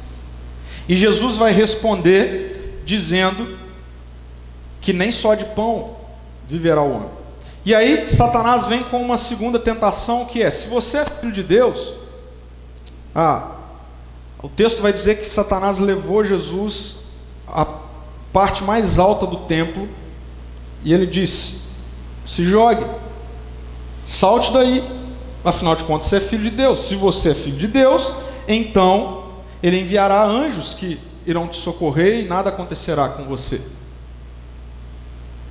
[0.88, 3.58] E Jesus vai responder dizendo
[4.80, 5.98] que nem só de pão
[6.48, 7.10] viverá o homem.
[7.66, 11.44] E aí Satanás vem com uma segunda tentação que é: se você é filho de
[11.44, 11.94] Deus,
[13.14, 13.52] ah,
[14.42, 16.98] o texto vai dizer que Satanás levou Jesus
[17.48, 17.66] à
[18.32, 19.90] parte mais alta do templo
[20.84, 21.62] e ele disse:
[22.26, 22.86] se jogue,
[24.06, 24.84] salte daí,
[25.44, 26.80] afinal de contas você é filho de Deus.
[26.80, 28.14] Se você é filho de Deus,
[28.48, 29.17] então
[29.62, 33.62] ele enviará anjos que irão te socorrer e nada acontecerá com você.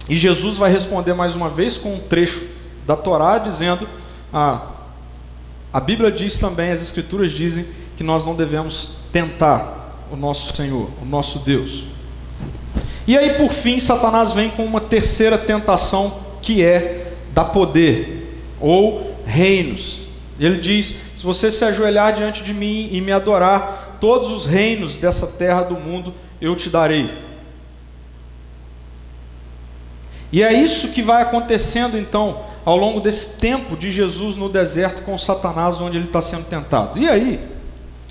[0.09, 2.45] E Jesus vai responder mais uma vez com um trecho
[2.87, 3.89] da Torá dizendo:
[4.33, 4.71] ah,
[5.73, 7.67] a Bíblia diz também, as Escrituras dizem
[7.97, 11.85] que nós não devemos tentar o nosso Senhor, o nosso Deus.
[13.07, 19.17] E aí, por fim, Satanás vem com uma terceira tentação que é dar poder ou
[19.27, 20.03] reinos.
[20.39, 24.97] Ele diz: se você se ajoelhar diante de mim e me adorar, todos os reinos
[24.97, 27.27] dessa terra do mundo eu te darei.
[30.33, 35.03] E é isso que vai acontecendo então ao longo desse tempo de Jesus no deserto
[35.03, 36.99] com Satanás, onde ele está sendo tentado.
[36.99, 37.41] E aí,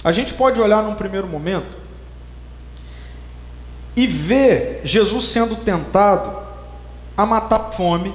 [0.03, 1.77] a gente pode olhar num primeiro momento
[3.95, 6.45] e ver Jesus sendo tentado
[7.17, 8.13] a matar fome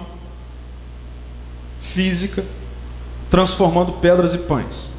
[1.80, 2.44] física,
[3.30, 4.92] transformando pedras e pães.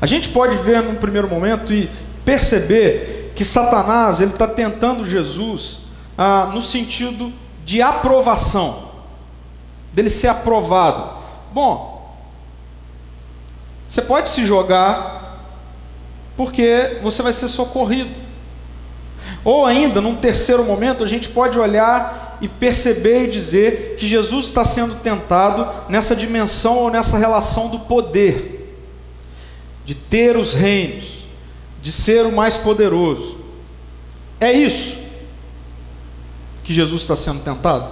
[0.00, 1.90] A gente pode ver num primeiro momento e
[2.24, 5.80] perceber que Satanás ele está tentando Jesus
[6.16, 7.32] ah, no sentido
[7.64, 8.88] de aprovação,
[9.92, 11.18] dele ser aprovado.
[11.52, 12.16] Bom,
[13.88, 15.18] você pode se jogar
[16.36, 18.14] porque você vai ser socorrido.
[19.44, 24.46] Ou ainda, num terceiro momento, a gente pode olhar e perceber e dizer que Jesus
[24.46, 28.57] está sendo tentado nessa dimensão ou nessa relação do poder,
[29.88, 31.24] de ter os reinos,
[31.82, 33.38] de ser o mais poderoso.
[34.38, 34.94] É isso
[36.62, 37.90] que Jesus está sendo tentado?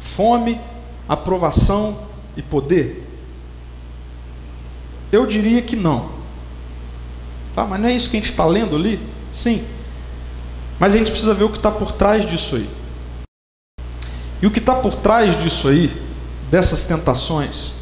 [0.00, 0.60] Fome,
[1.08, 1.96] aprovação
[2.36, 3.08] e poder?
[5.12, 6.10] Eu diria que não.
[7.56, 8.98] Ah, mas não é isso que a gente está lendo ali?
[9.32, 9.64] Sim.
[10.80, 12.68] Mas a gente precisa ver o que está por trás disso aí.
[14.42, 15.92] E o que está por trás disso aí,
[16.50, 17.72] dessas tentações,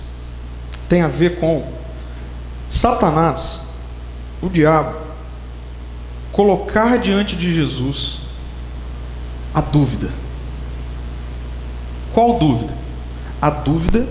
[0.86, 1.80] tem a ver com
[2.72, 3.62] Satanás,
[4.40, 4.96] o diabo,
[6.32, 8.20] colocar diante de Jesus
[9.54, 10.10] a dúvida.
[12.14, 12.72] Qual dúvida?
[13.40, 14.06] A dúvida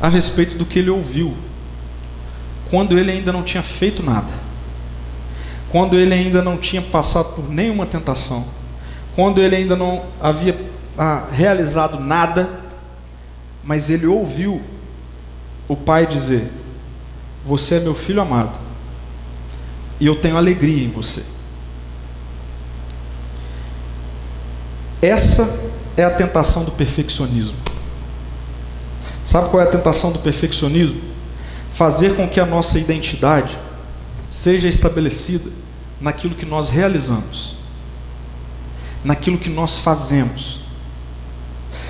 [0.00, 1.36] a respeito do que ele ouviu,
[2.70, 4.48] quando ele ainda não tinha feito nada
[5.70, 8.46] quando ele ainda não tinha passado por nenhuma tentação,
[9.14, 10.58] quando ele ainda não havia
[10.96, 12.48] ah, realizado nada,
[13.62, 14.62] mas ele ouviu
[15.66, 16.50] o pai dizer:
[17.48, 18.58] Você é meu filho amado,
[19.98, 21.22] e eu tenho alegria em você.
[25.00, 25.58] Essa
[25.96, 27.56] é a tentação do perfeccionismo.
[29.24, 31.00] Sabe qual é a tentação do perfeccionismo?
[31.72, 33.58] Fazer com que a nossa identidade
[34.30, 35.50] seja estabelecida
[35.98, 37.56] naquilo que nós realizamos,
[39.02, 40.60] naquilo que nós fazemos.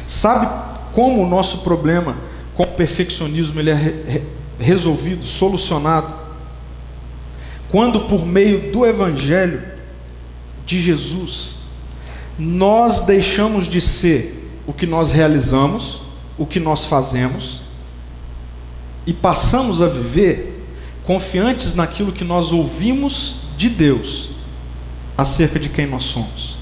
[0.07, 0.47] Sabe
[0.92, 2.16] como o nosso problema
[2.55, 4.23] com o perfeccionismo ele é
[4.59, 6.14] resolvido, solucionado?
[7.71, 9.62] Quando por meio do evangelho
[10.64, 11.57] de Jesus
[12.38, 16.03] nós deixamos de ser o que nós realizamos,
[16.37, 17.62] o que nós fazemos
[19.07, 20.64] e passamos a viver
[21.05, 24.31] confiantes naquilo que nós ouvimos de Deus
[25.16, 26.59] acerca de quem nós somos.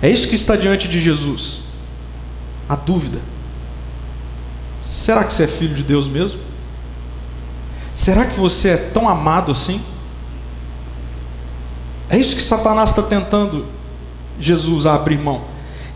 [0.00, 1.62] É isso que está diante de Jesus.
[2.68, 3.18] A dúvida.
[4.84, 6.40] Será que você é filho de Deus mesmo?
[7.94, 9.80] Será que você é tão amado assim?
[12.10, 13.66] É isso que Satanás está tentando
[14.38, 15.44] Jesus abrir mão.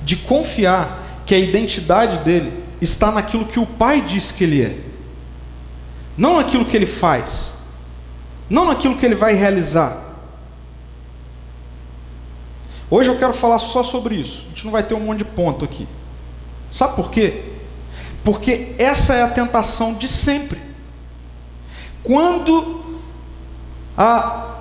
[0.02, 4.88] De confiar que a identidade dele está naquilo que o Pai diz que ele é
[6.18, 7.52] não naquilo que ele faz,
[8.50, 10.04] não naquilo que ele vai realizar.
[12.90, 14.42] Hoje eu quero falar só sobre isso.
[14.46, 15.86] A gente não vai ter um monte de ponto aqui.
[16.72, 17.44] Sabe por quê?
[18.30, 20.60] Porque essa é a tentação de sempre.
[22.02, 23.00] Quando
[23.96, 24.54] a,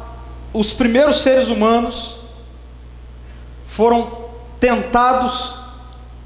[0.53, 2.21] os primeiros seres humanos
[3.65, 5.59] foram tentados,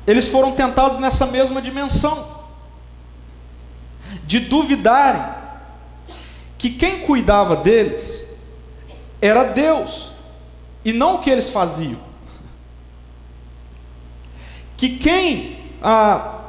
[0.06, 2.30] eles foram tentados nessa mesma dimensão
[4.24, 5.24] de duvidarem
[6.60, 8.24] que quem cuidava deles
[9.20, 10.12] era Deus
[10.86, 11.98] e não o que eles faziam.
[14.78, 16.41] Que quem ah,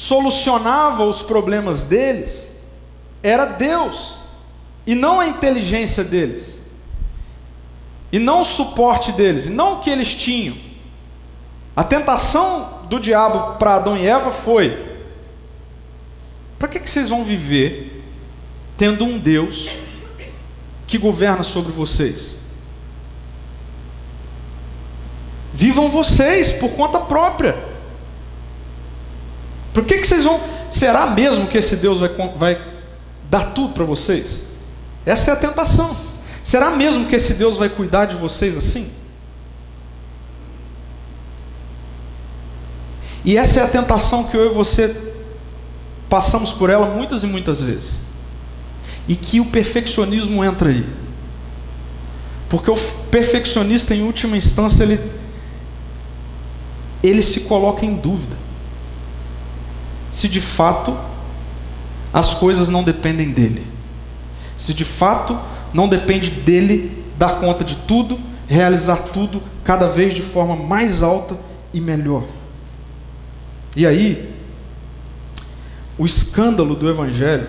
[0.00, 2.54] solucionava os problemas deles
[3.22, 4.14] era Deus
[4.86, 6.58] e não a inteligência deles,
[8.10, 10.56] e não o suporte deles, e não o que eles tinham.
[11.76, 14.96] A tentação do diabo para Adão e Eva foi:
[16.58, 18.02] para que, que vocês vão viver
[18.78, 19.68] tendo um Deus
[20.86, 22.36] que governa sobre vocês?
[25.52, 27.69] Vivam vocês por conta própria.
[29.80, 30.38] Por que, que vocês vão.
[30.70, 32.62] Será mesmo que esse Deus vai, vai
[33.30, 34.44] dar tudo para vocês?
[35.06, 35.96] Essa é a tentação.
[36.44, 38.90] Será mesmo que esse Deus vai cuidar de vocês assim?
[43.24, 44.94] E essa é a tentação que eu e você
[46.10, 48.00] Passamos por ela muitas e muitas vezes.
[49.08, 50.84] E que o perfeccionismo entra aí.
[52.50, 52.76] Porque o
[53.10, 55.00] perfeccionista, em última instância, ele,
[57.00, 58.39] ele se coloca em dúvida.
[60.10, 60.96] Se de fato
[62.12, 63.66] as coisas não dependem dele.
[64.58, 65.38] Se de fato
[65.72, 68.18] não depende dele dar conta de tudo,
[68.48, 71.36] realizar tudo cada vez de forma mais alta
[71.72, 72.24] e melhor.
[73.76, 74.34] E aí,
[75.96, 77.46] o escândalo do Evangelho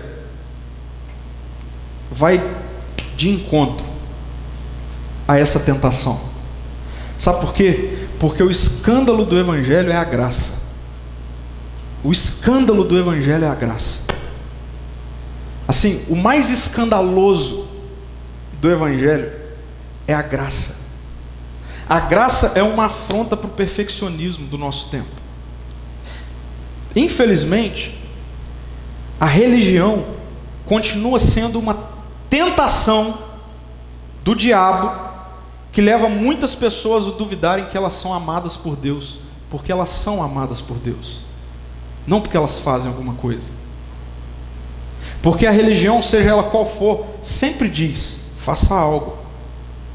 [2.10, 2.54] vai
[3.16, 3.86] de encontro
[5.26, 6.20] a essa tentação.
[7.18, 8.06] Sabe por quê?
[8.20, 10.61] Porque o escândalo do Evangelho é a graça.
[12.02, 14.00] O escândalo do Evangelho é a graça.
[15.68, 17.68] Assim, o mais escandaloso
[18.60, 19.32] do Evangelho
[20.06, 20.76] é a graça.
[21.88, 25.10] A graça é uma afronta para o perfeccionismo do nosso tempo.
[26.94, 27.98] Infelizmente,
[29.20, 30.04] a religião
[30.66, 31.88] continua sendo uma
[32.28, 33.18] tentação
[34.24, 35.12] do diabo
[35.70, 40.22] que leva muitas pessoas a duvidarem que elas são amadas por Deus, porque elas são
[40.22, 41.20] amadas por Deus,
[42.06, 43.50] não porque elas fazem alguma coisa.
[45.22, 49.16] Porque a religião, seja ela qual for, sempre diz: faça algo,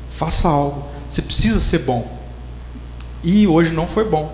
[0.10, 2.17] faça algo, você precisa ser bom.
[3.24, 4.34] E hoje não foi bom,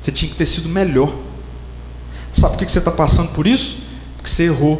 [0.00, 1.12] você tinha que ter sido melhor.
[2.32, 3.78] Sabe por que você está passando por isso?
[4.16, 4.76] Porque você errou.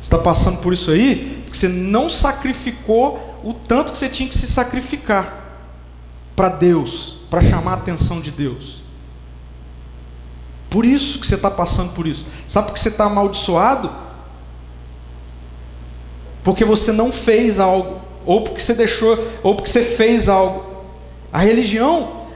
[0.00, 4.28] Você está passando por isso aí porque você não sacrificou o tanto que você tinha
[4.28, 5.42] que se sacrificar
[6.34, 8.82] para Deus, para chamar a atenção de Deus.
[10.74, 12.26] Por isso que você está passando por isso.
[12.48, 14.02] Sabe por que você está amaldiçoado?
[16.44, 20.62] porque você não fez algo, ou porque você deixou, ou porque você fez algo.
[21.32, 22.26] A religião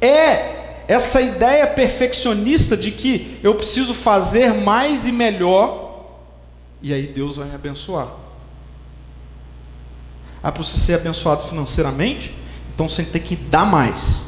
[0.00, 6.04] é essa ideia perfeccionista de que eu preciso fazer mais e melhor,
[6.82, 8.08] e aí Deus vai me abençoar.
[10.42, 12.36] Ah, para você ser abençoado financeiramente,
[12.74, 14.26] então você tem que dar mais.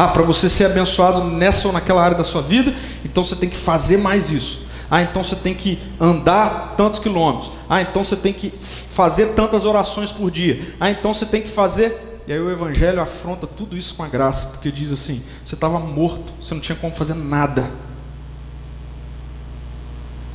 [0.00, 2.72] Ah, para você ser abençoado nessa ou naquela área da sua vida,
[3.04, 4.64] então você tem que fazer mais isso.
[4.88, 7.50] Ah, então você tem que andar tantos quilômetros.
[7.68, 10.72] Ah, então você tem que fazer tantas orações por dia.
[10.78, 12.22] Ah, então você tem que fazer.
[12.28, 15.80] E aí o Evangelho afronta tudo isso com a graça, porque diz assim: você estava
[15.80, 17.68] morto, você não tinha como fazer nada.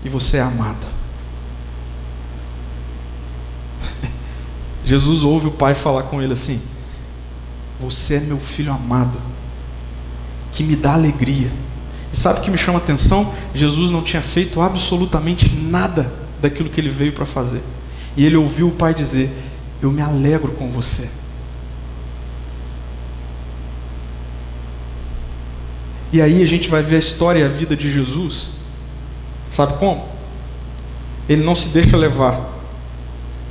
[0.03, 0.85] E você é amado.
[4.83, 6.61] Jesus ouve o pai falar com ele assim:
[7.79, 9.17] Você é meu filho amado,
[10.53, 11.51] que me dá alegria.
[12.13, 13.33] E sabe o que me chama a atenção?
[13.53, 16.09] Jesus não tinha feito absolutamente nada
[16.41, 17.61] daquilo que ele veio para fazer.
[18.15, 19.29] E ele ouviu o Pai dizer:
[19.81, 21.09] Eu me alegro com você.
[26.11, 28.51] E aí a gente vai ver a história e a vida de Jesus.
[29.49, 30.05] Sabe como?
[31.27, 32.53] Ele não se deixa levar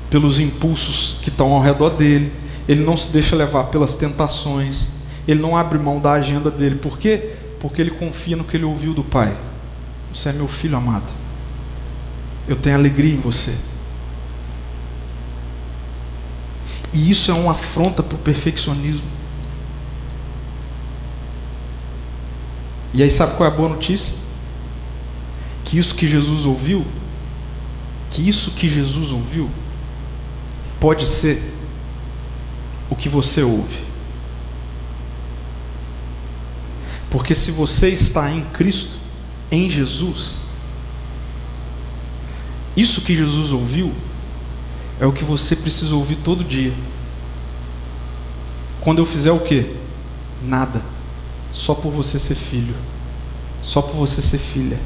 [0.09, 2.33] pelos impulsos que estão ao redor dele.
[2.69, 4.89] Ele não se deixa levar pelas tentações.
[5.27, 6.77] Ele não abre mão da agenda dele.
[6.77, 7.37] Por quê?
[7.63, 9.37] porque ele confia no que ele ouviu do Pai.
[10.13, 11.07] Você é meu filho amado.
[12.49, 13.55] Eu tenho alegria em você.
[16.93, 19.07] E isso é uma afronta para o perfeccionismo.
[22.93, 24.17] E aí, sabe qual é a boa notícia?
[25.65, 26.85] Que isso que Jesus ouviu,
[28.11, 29.49] que isso que Jesus ouviu,
[30.81, 31.41] pode ser
[32.91, 33.92] o que você ouve.
[37.13, 38.97] Porque se você está em Cristo,
[39.51, 40.37] em Jesus,
[42.75, 43.93] isso que Jesus ouviu
[44.99, 46.73] é o que você precisa ouvir todo dia.
[48.81, 49.75] Quando eu fizer o quê?
[50.43, 50.83] Nada.
[51.53, 52.75] Só por você ser filho.
[53.61, 54.81] Só por você ser filha.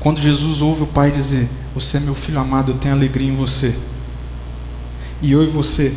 [0.00, 3.34] Quando Jesus ouve o Pai dizer: Você é meu filho amado, eu tenho alegria em
[3.34, 3.74] você.
[5.22, 5.96] E eu e você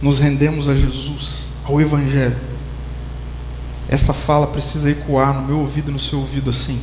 [0.00, 2.36] nos rendemos a Jesus, ao Evangelho,
[3.88, 6.80] essa fala precisa ecoar no meu ouvido e no seu ouvido assim: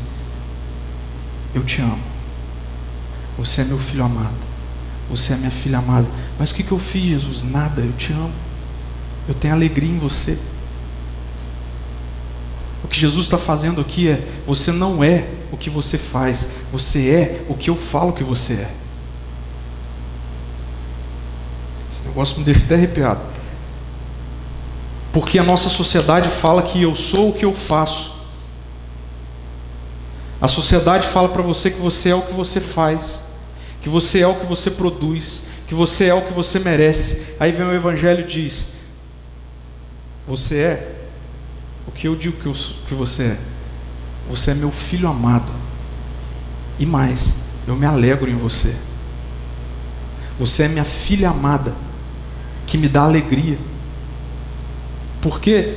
[1.54, 1.99] Eu te amo.
[3.38, 4.54] Você é meu filho amado.
[5.10, 6.08] Você é minha filha amada.
[6.39, 7.43] Mas o que, que eu fiz, Jesus?
[7.43, 8.32] Nada, eu te amo.
[9.28, 10.38] Eu tenho alegria em você.
[12.84, 17.10] O que Jesus está fazendo aqui é: você não é o que você faz, você
[17.10, 18.83] é o que eu falo que você é.
[21.93, 23.21] Esse negócio me deixa até arrepiado.
[25.12, 28.15] Porque a nossa sociedade fala que eu sou o que eu faço.
[30.41, 33.21] A sociedade fala para você que você é o que você faz,
[33.79, 37.35] que você é o que você produz, que você é o que você merece.
[37.39, 38.69] Aí vem o Evangelho e diz:
[40.25, 40.96] Você é
[41.87, 42.56] o que eu digo que, eu,
[42.87, 43.37] que você é.
[44.31, 45.52] Você é meu filho amado.
[46.79, 47.35] E mais,
[47.67, 48.75] eu me alegro em você.
[50.44, 51.73] Você é minha filha amada,
[52.67, 53.58] que me dá alegria.
[55.21, 55.75] Por quê?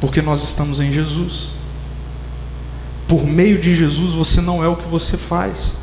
[0.00, 1.52] Porque nós estamos em Jesus.
[3.06, 5.76] Por meio de Jesus você não é o que você faz.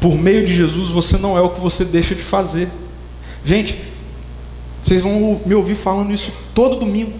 [0.00, 2.68] Por meio de Jesus você não é o que você deixa de fazer.
[3.44, 3.76] Gente,
[4.80, 7.18] vocês vão me ouvir falando isso todo domingo,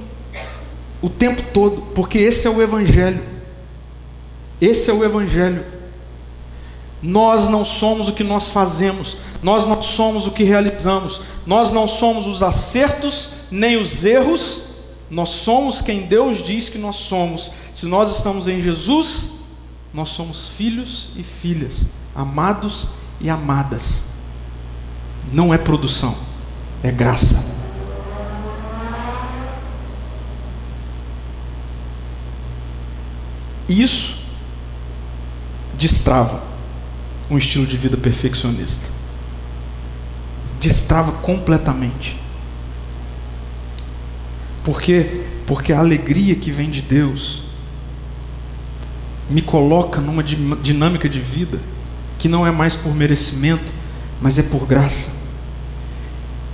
[1.03, 3.21] o tempo todo, porque esse é o Evangelho.
[4.61, 5.65] Esse é o Evangelho.
[7.03, 11.87] Nós não somos o que nós fazemos, nós não somos o que realizamos, nós não
[11.87, 14.65] somos os acertos nem os erros,
[15.11, 17.53] nós somos quem Deus diz que nós somos.
[17.75, 19.31] Se nós estamos em Jesus,
[19.93, 22.91] nós somos filhos e filhas, amados
[23.21, 24.05] e amadas.
[25.33, 26.15] Não é produção,
[26.83, 27.45] é graça.
[33.69, 34.19] Isso
[35.79, 36.50] destrava
[37.31, 38.89] um estilo de vida perfeccionista.
[40.61, 42.17] Destrava completamente.
[44.65, 45.23] Por quê?
[45.47, 47.45] Porque a alegria que vem de Deus
[49.31, 51.61] me coloca numa dinâmica de vida
[52.19, 53.73] que não é mais por merecimento,
[54.21, 55.13] mas é por graça.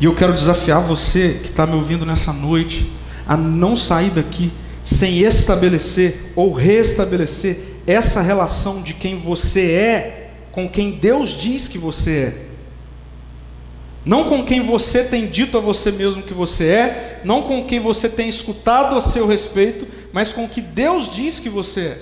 [0.00, 2.92] E eu quero desafiar você que está me ouvindo nessa noite
[3.26, 4.52] a não sair daqui
[4.84, 10.15] sem estabelecer ou restabelecer essa relação de quem você é
[10.56, 12.46] com quem Deus diz que você é.
[14.06, 17.78] Não com quem você tem dito a você mesmo que você é, não com quem
[17.78, 21.98] você tem escutado a seu respeito, mas com o que Deus diz que você é.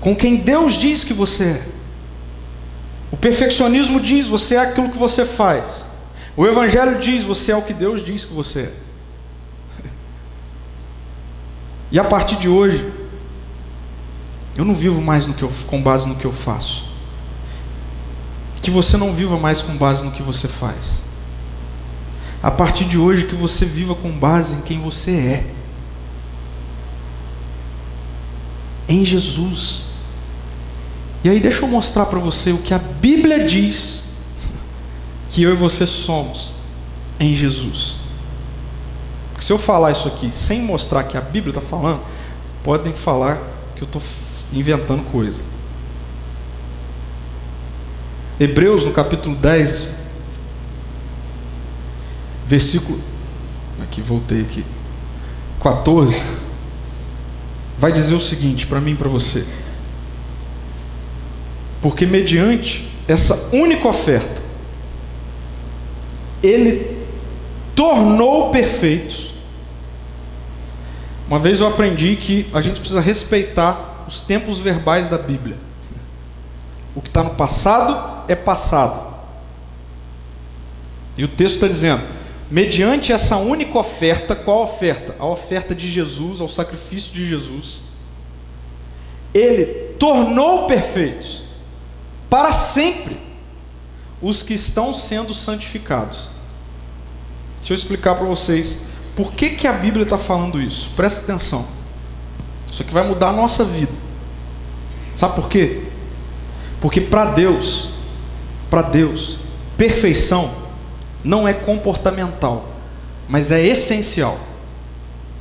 [0.00, 1.62] Com quem Deus diz que você é.
[3.12, 5.84] O perfeccionismo diz: você é aquilo que você faz.
[6.36, 8.85] O Evangelho diz: você é o que Deus diz que você é.
[11.90, 12.92] E a partir de hoje,
[14.56, 16.86] eu não vivo mais no que eu, com base no que eu faço.
[18.62, 21.04] Que você não viva mais com base no que você faz.
[22.42, 25.50] A partir de hoje, que você viva com base em quem você é.
[28.88, 29.86] Em Jesus.
[31.22, 34.04] E aí deixa eu mostrar para você o que a Bíblia diz
[35.28, 36.54] que eu e você somos
[37.18, 38.05] em Jesus.
[39.36, 42.00] Porque se eu falar isso aqui sem mostrar que a Bíblia está falando,
[42.64, 43.38] podem falar
[43.76, 44.00] que eu estou
[44.50, 45.44] inventando coisa.
[48.40, 49.88] Hebreus no capítulo 10,
[52.46, 52.98] versículo.
[53.82, 54.64] Aqui, voltei aqui.
[55.62, 56.22] 14.
[57.78, 59.44] Vai dizer o seguinte para mim e para você.
[61.82, 64.42] Porque mediante essa única oferta,
[66.42, 66.95] ele
[67.76, 69.34] tornou perfeitos.
[71.28, 75.58] Uma vez eu aprendi que a gente precisa respeitar os tempos verbais da Bíblia.
[76.94, 79.14] O que está no passado é passado.
[81.16, 82.02] E o texto está dizendo:
[82.50, 85.14] mediante essa única oferta, qual oferta?
[85.18, 87.80] A oferta de Jesus, ao sacrifício de Jesus,
[89.34, 89.66] ele
[89.98, 91.42] tornou perfeitos
[92.30, 93.18] para sempre
[94.22, 96.35] os que estão sendo santificados.
[97.66, 98.78] Deixa eu explicar para vocês
[99.16, 100.90] por que, que a Bíblia está falando isso.
[100.94, 101.66] Presta atenção.
[102.70, 103.90] Isso aqui vai mudar a nossa vida.
[105.16, 105.82] Sabe por quê?
[106.80, 107.90] Porque para Deus,
[108.70, 109.40] para Deus,
[109.76, 110.54] perfeição
[111.24, 112.72] não é comportamental,
[113.28, 114.38] mas é essencial.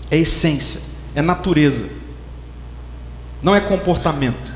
[0.10, 0.82] É essência,
[1.14, 1.88] é natureza.
[3.40, 4.52] Não é comportamento.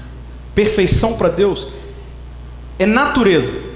[0.56, 1.68] Perfeição para Deus
[2.80, 3.69] é natureza.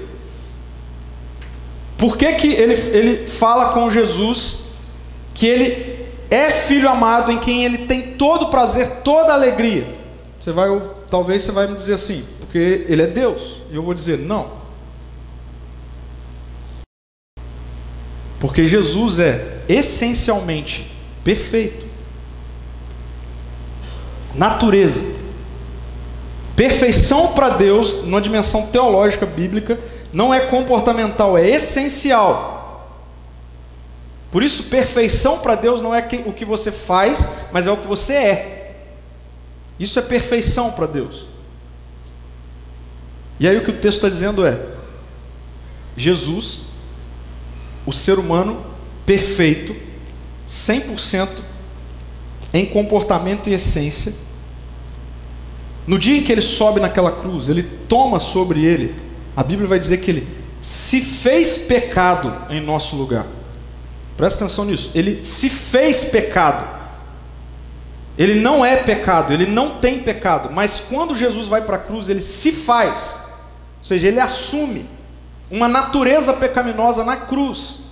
[2.04, 4.72] Por que, que ele, ele fala com Jesus
[5.32, 9.86] que ele é filho amado em quem ele tem todo prazer, toda alegria?
[10.38, 10.68] Você vai,
[11.08, 13.62] talvez você vai me dizer assim, porque ele é Deus.
[13.70, 14.50] E eu vou dizer, não.
[18.38, 20.94] Porque Jesus é essencialmente
[21.24, 21.86] perfeito.
[24.34, 25.00] Natureza.
[26.54, 29.78] Perfeição para Deus, numa dimensão teológica bíblica,
[30.14, 32.54] não é comportamental, é essencial.
[34.30, 37.86] Por isso, perfeição para Deus não é o que você faz, mas é o que
[37.86, 38.76] você é.
[39.78, 41.26] Isso é perfeição para Deus.
[43.40, 44.58] E aí o que o texto está dizendo é:
[45.96, 46.66] Jesus,
[47.84, 48.64] o ser humano
[49.04, 49.74] perfeito,
[50.48, 51.28] 100%
[52.52, 54.14] em comportamento e essência,
[55.88, 59.03] no dia em que ele sobe naquela cruz, ele toma sobre ele,
[59.36, 60.28] a Bíblia vai dizer que ele
[60.62, 63.26] se fez pecado em nosso lugar.
[64.16, 64.90] Presta atenção nisso.
[64.94, 66.74] Ele se fez pecado.
[68.16, 72.08] Ele não é pecado, ele não tem pecado, mas quando Jesus vai para a cruz,
[72.08, 73.16] ele se faz,
[73.78, 74.88] ou seja, ele assume
[75.50, 77.86] uma natureza pecaminosa na cruz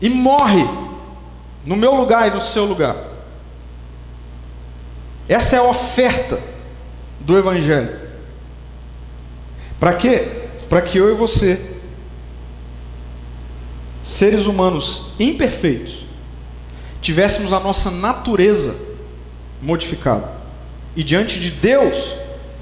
[0.00, 0.64] e morre
[1.66, 2.96] no meu lugar e no seu lugar.
[5.28, 6.38] Essa é a oferta
[7.20, 8.01] do Evangelho.
[9.82, 10.28] Para quê?
[10.68, 11.60] Para que eu e você
[14.04, 16.06] seres humanos imperfeitos,
[17.00, 18.76] tivéssemos a nossa natureza
[19.60, 20.30] modificada,
[20.94, 22.14] e diante de Deus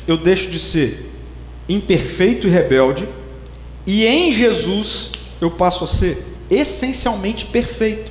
[0.08, 1.12] eu deixo de ser
[1.68, 3.06] imperfeito e rebelde,
[3.86, 5.12] e em Jesus
[5.42, 8.10] eu passo a ser essencialmente perfeito.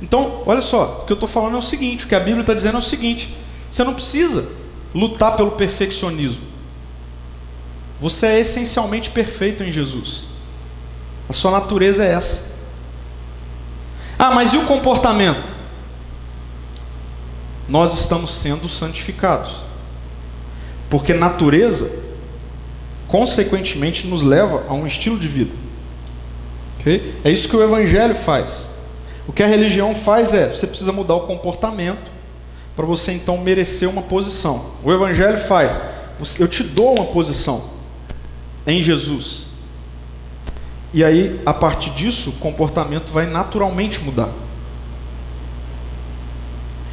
[0.00, 2.40] Então, olha só, o que eu estou falando é o seguinte: o que a Bíblia
[2.40, 3.36] está dizendo é o seguinte:
[3.70, 4.48] você não precisa
[4.94, 6.49] lutar pelo perfeccionismo.
[8.00, 10.24] Você é essencialmente perfeito em Jesus.
[11.28, 12.50] A sua natureza é essa.
[14.18, 15.52] Ah, mas e o comportamento?
[17.68, 19.56] Nós estamos sendo santificados.
[20.88, 21.90] Porque natureza,
[23.06, 25.54] consequentemente, nos leva a um estilo de vida.
[26.80, 27.14] Okay?
[27.22, 28.66] É isso que o Evangelho faz.
[29.28, 32.10] O que a religião faz é: você precisa mudar o comportamento
[32.74, 34.72] para você então merecer uma posição.
[34.82, 35.80] O Evangelho faz:
[36.38, 37.79] eu te dou uma posição
[38.70, 39.46] em Jesus.
[40.92, 44.28] E aí, a partir disso, o comportamento vai naturalmente mudar.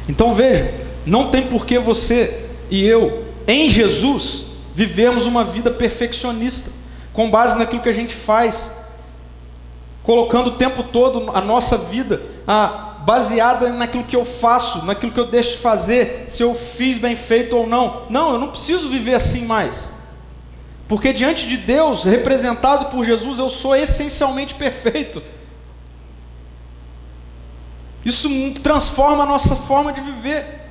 [0.08, 0.72] Então veja,
[1.04, 6.70] não tem por que você e eu, em Jesus, vivermos uma vida perfeccionista,
[7.12, 8.70] com base naquilo que a gente faz,
[10.02, 15.20] colocando o tempo todo a nossa vida a, baseada naquilo que eu faço, naquilo que
[15.20, 18.04] eu deixo de fazer, se eu fiz bem feito ou não.
[18.08, 19.97] Não, eu não preciso viver assim mais.
[20.88, 25.22] Porque diante de Deus, representado por Jesus, eu sou essencialmente perfeito.
[28.02, 28.30] Isso
[28.62, 30.70] transforma a nossa forma de viver.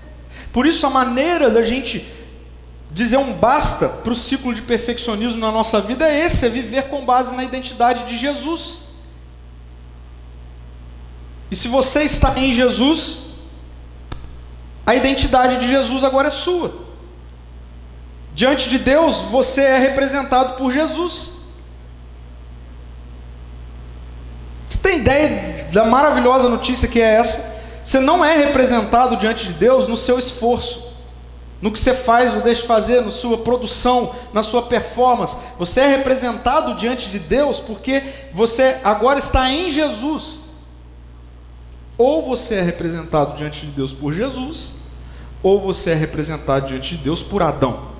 [0.51, 2.03] Por isso, a maneira da gente
[2.91, 6.85] dizer um basta para o ciclo de perfeccionismo na nossa vida é esse: é viver
[6.85, 8.87] com base na identidade de Jesus.
[11.51, 13.27] E se você está em Jesus,
[14.83, 16.86] a identidade de Jesus agora é sua.
[18.37, 21.31] Diante de Deus, você é representado por Jesus.
[24.67, 27.63] Você tem ideia da maravilhosa notícia que é essa?
[27.83, 30.93] Você não é representado diante de Deus no seu esforço,
[31.59, 35.35] no que você faz ou deixa de fazer, na sua produção, na sua performance.
[35.57, 40.41] Você é representado diante de Deus porque você agora está em Jesus.
[41.97, 44.75] Ou você é representado diante de Deus por Jesus,
[45.41, 47.96] ou você é representado diante de Deus por Adão.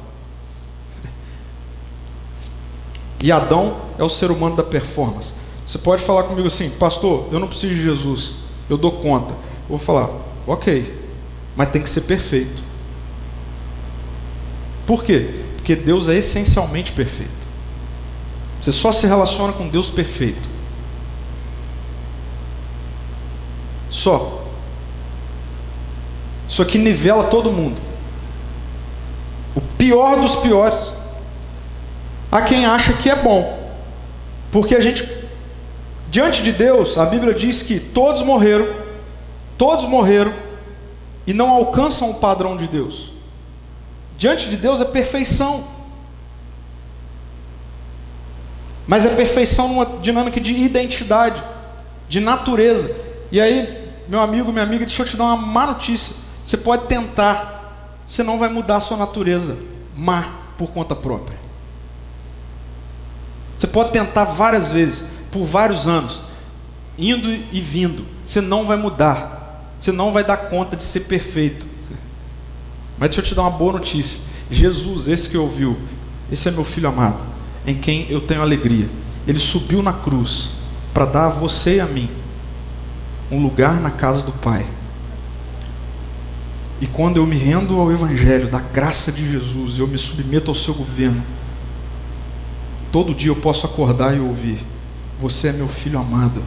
[3.22, 5.34] E Adão é o ser humano da performance.
[5.66, 8.36] Você pode falar comigo assim, pastor, eu não preciso de Jesus,
[8.70, 9.34] eu dou conta.
[9.34, 10.10] Eu vou falar,
[10.46, 10.94] ok,
[11.56, 12.62] mas tem que ser perfeito.
[14.86, 15.42] Por quê?
[15.58, 17.32] Porque Deus é essencialmente perfeito.
[18.62, 20.48] Você só se relaciona com Deus perfeito.
[23.90, 24.44] Só.
[26.48, 27.82] Isso aqui nivela todo mundo.
[29.56, 30.96] O pior dos piores
[32.38, 33.74] a quem acha que é bom.
[34.52, 35.12] Porque a gente,
[36.10, 38.68] diante de Deus, a Bíblia diz que todos morreram,
[39.58, 40.32] todos morreram
[41.26, 43.14] e não alcançam o padrão de Deus.
[44.20, 45.64] Diante de Deus é perfeição.
[48.86, 51.44] Mas é perfeição numa dinâmica de identidade,
[52.08, 52.96] de natureza.
[53.32, 56.16] E aí, meu amigo, minha amiga, deixa eu te dar uma má notícia.
[56.46, 59.58] Você pode tentar, você não vai mudar a sua natureza
[59.96, 61.47] má por conta própria.
[63.58, 66.22] Você pode tentar várias vezes, por vários anos,
[66.98, 68.06] indo e vindo.
[68.26, 69.74] Você não vai mudar.
[69.80, 71.66] Você não vai dar conta de ser perfeito.
[72.98, 74.22] Mas deixa eu te dar uma boa notícia.
[74.50, 75.78] Jesus, esse que ouviu,
[76.32, 77.24] esse é meu filho amado,
[77.66, 78.88] em quem eu tenho alegria.
[79.28, 80.52] Ele subiu na cruz
[80.94, 82.10] para dar a você e a mim
[83.30, 84.66] um lugar na casa do Pai.
[86.80, 90.56] E quando eu me rendo ao Evangelho da graça de Jesus, eu me submeto ao
[90.56, 91.22] seu governo,
[92.92, 94.60] Todo dia eu posso acordar e ouvir:
[95.20, 96.42] Você é meu filho amado,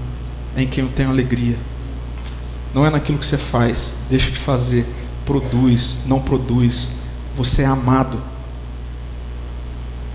[0.57, 1.57] em quem eu tenho alegria.
[2.75, 4.87] Não é naquilo que você faz, deixa de fazer,
[5.25, 6.91] produz, não produz.
[7.37, 8.21] Você é amado.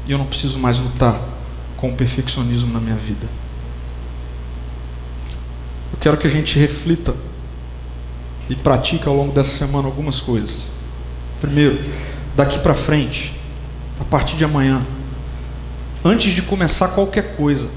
[0.08, 1.20] E eu não preciso mais lutar
[1.78, 3.28] com o perfeccionismo na minha vida.
[5.92, 7.16] Eu quero que a gente reflita
[8.50, 10.68] e pratique ao longo dessa semana algumas coisas.
[11.42, 11.80] Primeiro,
[12.36, 13.34] daqui para frente,
[14.00, 14.82] a partir de amanhã,
[16.06, 17.68] antes de começar qualquer coisa,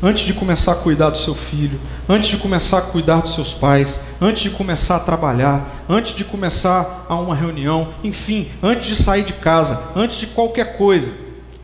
[0.00, 3.52] antes de começar a cuidar do seu filho, antes de começar a cuidar dos seus
[3.52, 8.94] pais, antes de começar a trabalhar, antes de começar a uma reunião, enfim, antes de
[8.94, 11.12] sair de casa, antes de qualquer coisa,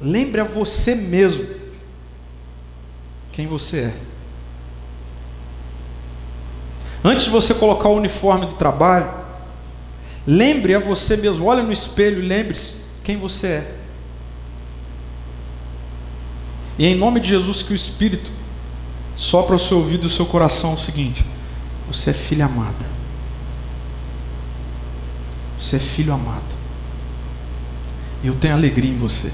[0.01, 1.47] lembre a você mesmo
[3.31, 3.95] quem você é.
[7.05, 9.09] Antes de você colocar o uniforme do trabalho,
[10.27, 12.75] lembre a você mesmo, olhe no espelho e lembre-se
[13.05, 13.86] quem você é.
[16.79, 18.31] E em nome de Jesus que o Espírito
[19.17, 21.25] só para o seu ouvido e o seu coração o seguinte:
[21.91, 22.97] você é filha amada.
[25.59, 26.55] Você é filho amado.
[28.23, 29.33] E eu tenho alegria em você.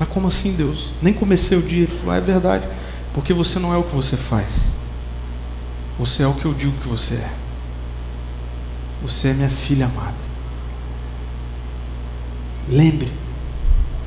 [0.00, 0.90] Mas como assim, Deus?
[1.00, 1.84] Nem comecei o dia.
[1.84, 2.68] Ele falou: ah, é verdade.
[3.12, 4.66] Porque você não é o que você faz.
[5.96, 7.32] Você é o que eu digo que você é.
[9.00, 10.16] Você é minha filha amada.
[12.68, 13.23] Lembre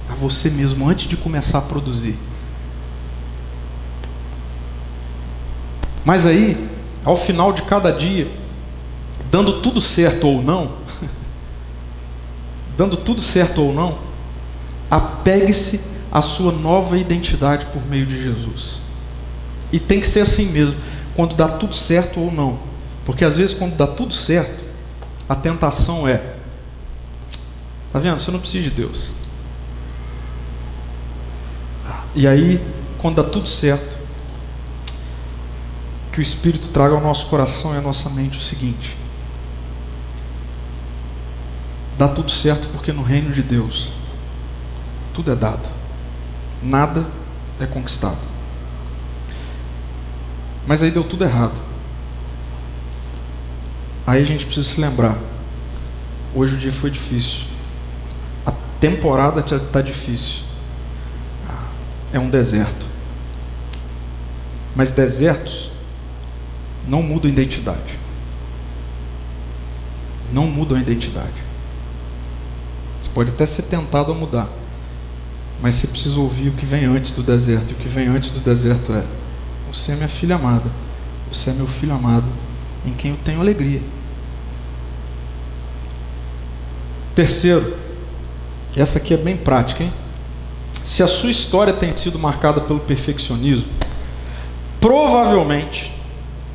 [0.09, 2.17] a você mesmo antes de começar a produzir.
[6.05, 6.69] Mas aí,
[7.03, 8.31] ao final de cada dia,
[9.29, 10.71] dando tudo certo ou não,
[12.77, 13.97] dando tudo certo ou não,
[14.89, 15.81] apegue-se
[16.11, 18.81] à sua nova identidade por meio de Jesus.
[19.71, 20.79] E tem que ser assim mesmo,
[21.13, 22.57] quando dá tudo certo ou não.
[23.05, 24.63] Porque às vezes, quando dá tudo certo,
[25.27, 26.35] a tentação é:
[27.91, 28.19] tá vendo?
[28.19, 29.11] Você não precisa de Deus.
[32.18, 32.59] E aí,
[32.97, 33.95] quando dá tudo certo,
[36.11, 38.97] que o Espírito traga ao nosso coração e à nossa mente o seguinte:
[41.95, 43.93] dá tudo certo porque no reino de Deus
[45.13, 45.70] tudo é dado,
[46.63, 47.05] nada
[47.59, 48.18] é conquistado.
[50.65, 51.61] Mas aí deu tudo errado.
[54.07, 55.20] Aí a gente precisa se lembrar.
[56.34, 57.45] Hoje o dia foi difícil.
[58.43, 60.46] A temporada está difícil.
[62.13, 62.85] É um deserto.
[64.75, 65.71] Mas desertos
[66.87, 67.97] não mudam a identidade.
[70.31, 71.45] Não mudam a identidade.
[73.01, 74.47] Você pode até ser tentado a mudar.
[75.61, 77.71] Mas você precisa ouvir o que vem antes do deserto.
[77.71, 79.03] E o que vem antes do deserto é:
[79.71, 80.69] Você é minha filha amada.
[81.31, 82.25] Você é meu filho amado,
[82.85, 83.81] em quem eu tenho alegria.
[87.13, 87.75] Terceiro,
[88.75, 89.93] essa aqui é bem prática, hein?
[90.88, 93.67] Se a sua história tem sido marcada pelo perfeccionismo,
[94.79, 95.93] provavelmente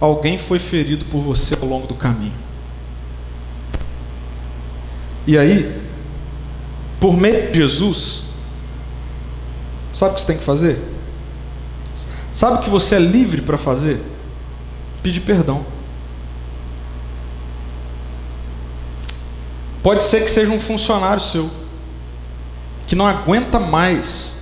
[0.01, 2.33] alguém foi ferido por você ao longo do caminho.
[5.27, 5.79] E aí,
[6.99, 8.33] por meio de Jesus,
[9.93, 10.79] Sabe o que você tem que fazer?
[12.33, 14.01] Sabe o que você é livre para fazer?
[15.03, 15.65] Pedir perdão.
[19.83, 21.51] Pode ser que seja um funcionário seu
[22.93, 24.35] que não aguenta mais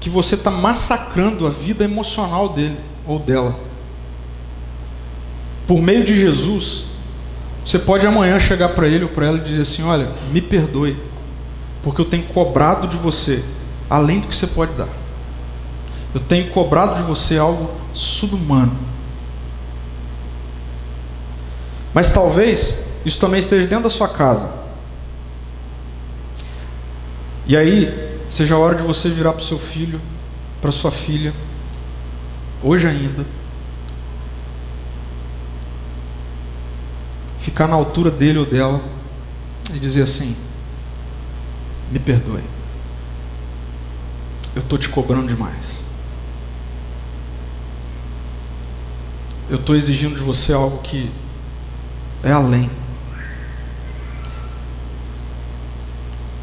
[0.00, 2.76] que você está massacrando a vida emocional dele
[3.06, 3.54] ou dela.
[5.64, 6.86] Por meio de Jesus,
[7.64, 10.96] você pode amanhã chegar para ele ou para ela e dizer assim: Olha, me perdoe,
[11.84, 13.44] porque eu tenho cobrado de você
[13.88, 14.88] além do que você pode dar.
[16.12, 18.76] Eu tenho cobrado de você algo subhumano.
[21.94, 24.63] Mas talvez isso também esteja dentro da sua casa.
[27.46, 30.00] E aí, seja a hora de você virar para o seu filho,
[30.60, 31.34] para sua filha,
[32.62, 33.24] hoje ainda,
[37.38, 38.80] ficar na altura dele ou dela
[39.74, 40.34] e dizer assim:
[41.90, 42.54] me perdoe
[44.54, 45.80] eu estou te cobrando demais.
[49.50, 51.10] Eu estou exigindo de você algo que
[52.22, 52.70] é além.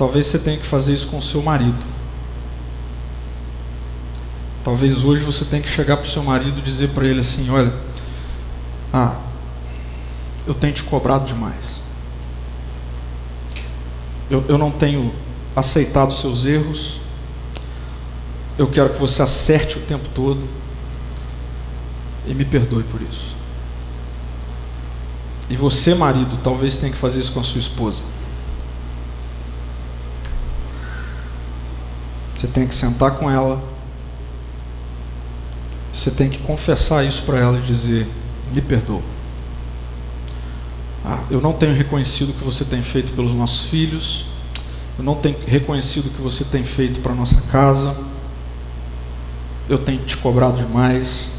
[0.01, 1.85] Talvez você tenha que fazer isso com o seu marido.
[4.63, 7.47] Talvez hoje você tenha que chegar para o seu marido e dizer para ele assim:
[7.51, 7.71] Olha,
[8.91, 9.19] ah,
[10.47, 11.81] eu tenho te cobrado demais.
[14.27, 15.13] Eu, eu não tenho
[15.55, 17.01] aceitado seus erros
[18.57, 20.47] eu quero que você acerte o tempo todo
[22.27, 23.35] e me perdoe por isso.
[25.49, 28.03] E você, marido, talvez tenha que fazer isso com a sua esposa.
[32.41, 33.61] Você tem que sentar com ela.
[35.93, 38.07] Você tem que confessar isso para ela e dizer:
[38.51, 39.01] Me perdoa.
[41.05, 44.25] Ah, eu não tenho reconhecido o que você tem feito pelos nossos filhos.
[44.97, 47.95] Eu não tenho reconhecido o que você tem feito para nossa casa
[49.71, 51.31] eu tenho te cobrado demais,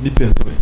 [0.00, 0.52] me perdoe.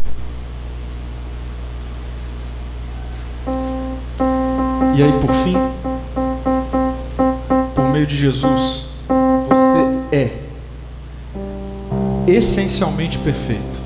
[4.95, 5.57] E aí, por fim,
[7.75, 8.88] por meio de Jesus,
[10.13, 10.31] é
[12.27, 13.79] essencialmente perfeito,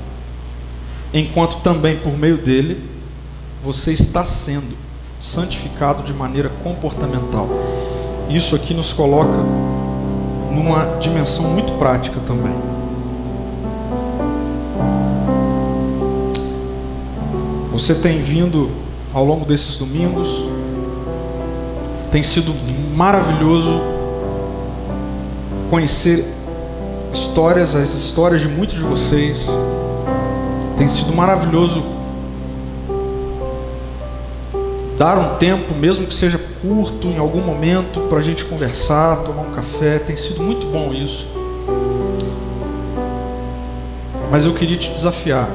[1.13, 2.83] enquanto também por meio dele
[3.63, 4.75] você está sendo
[5.19, 7.47] santificado de maneira comportamental.
[8.29, 9.37] Isso aqui nos coloca
[10.51, 12.53] numa dimensão muito prática também.
[17.71, 18.69] Você tem vindo
[19.13, 20.45] ao longo desses domingos,
[22.11, 22.53] tem sido
[22.95, 23.92] maravilhoso
[25.73, 26.23] conhecer
[27.11, 29.47] histórias, as histórias de muitos de vocês.
[30.77, 31.83] Tem sido maravilhoso
[34.99, 39.41] dar um tempo, mesmo que seja curto, em algum momento, para a gente conversar, tomar
[39.41, 39.97] um café.
[39.97, 41.27] Tem sido muito bom isso.
[44.29, 45.49] Mas eu queria te desafiar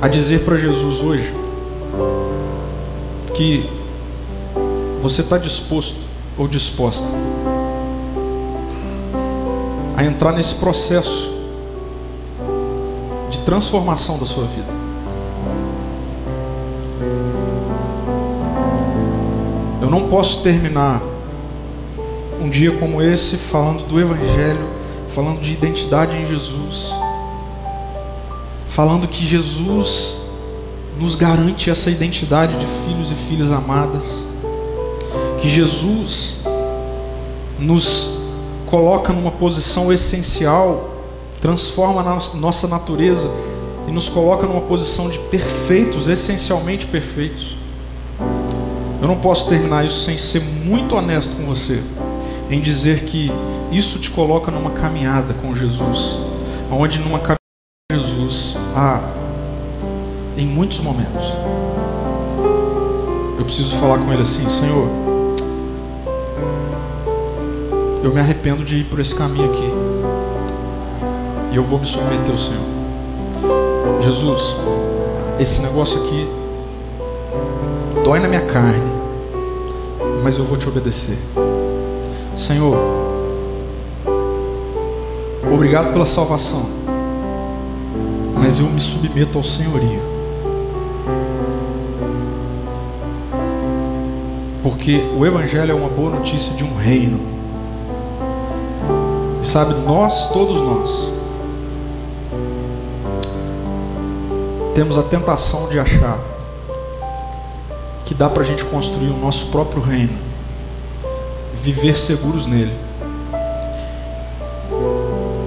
[0.00, 1.34] a dizer para Jesus hoje
[3.34, 3.77] que
[5.02, 5.96] você está disposto
[6.36, 7.06] ou disposta
[9.96, 11.36] a entrar nesse processo
[13.30, 14.78] de transformação da sua vida.
[19.82, 21.02] Eu não posso terminar
[22.40, 24.68] um dia como esse falando do Evangelho,
[25.08, 26.92] falando de identidade em Jesus,
[28.68, 30.18] falando que Jesus
[30.98, 34.24] nos garante essa identidade de filhos e filhas amadas,
[35.40, 36.38] que Jesus
[37.58, 38.18] nos
[38.66, 40.90] coloca numa posição essencial,
[41.40, 43.30] transforma a nossa natureza
[43.86, 47.56] e nos coloca numa posição de perfeitos, essencialmente perfeitos.
[49.00, 51.82] Eu não posso terminar isso sem ser muito honesto com você,
[52.50, 53.30] em dizer que
[53.70, 56.18] isso te coloca numa caminhada com Jesus,
[56.70, 57.38] onde numa caminhada
[57.90, 59.00] com Jesus há,
[60.36, 61.32] em muitos momentos,
[63.38, 65.07] eu preciso falar com Ele assim: Senhor,
[68.08, 69.70] eu me arrependo de ir por esse caminho aqui,
[71.52, 72.64] e eu vou me submeter ao Senhor.
[74.00, 74.56] Jesus,
[75.38, 76.26] esse negócio aqui
[78.02, 78.90] dói na minha carne,
[80.24, 81.18] mas eu vou te obedecer.
[82.34, 82.74] Senhor,
[85.52, 86.66] obrigado pela salvação,
[88.36, 90.00] mas eu me submeto ao senhorio.
[94.62, 97.37] Porque o Evangelho é uma boa notícia de um reino.
[99.42, 101.12] E sabe, nós, todos nós,
[104.74, 106.18] temos a tentação de achar
[108.04, 110.16] que dá para a gente construir o nosso próprio reino,
[111.60, 112.72] viver seguros nele.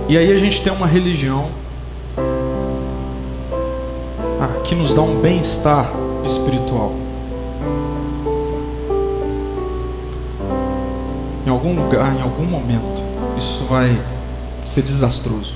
[0.08, 1.50] E aí a gente tem uma religião
[4.40, 5.90] ah, que nos dá um bem-estar
[6.26, 6.92] espiritual.
[11.48, 13.01] Em algum lugar, em algum momento,
[13.42, 14.00] isso vai
[14.64, 15.56] ser desastroso.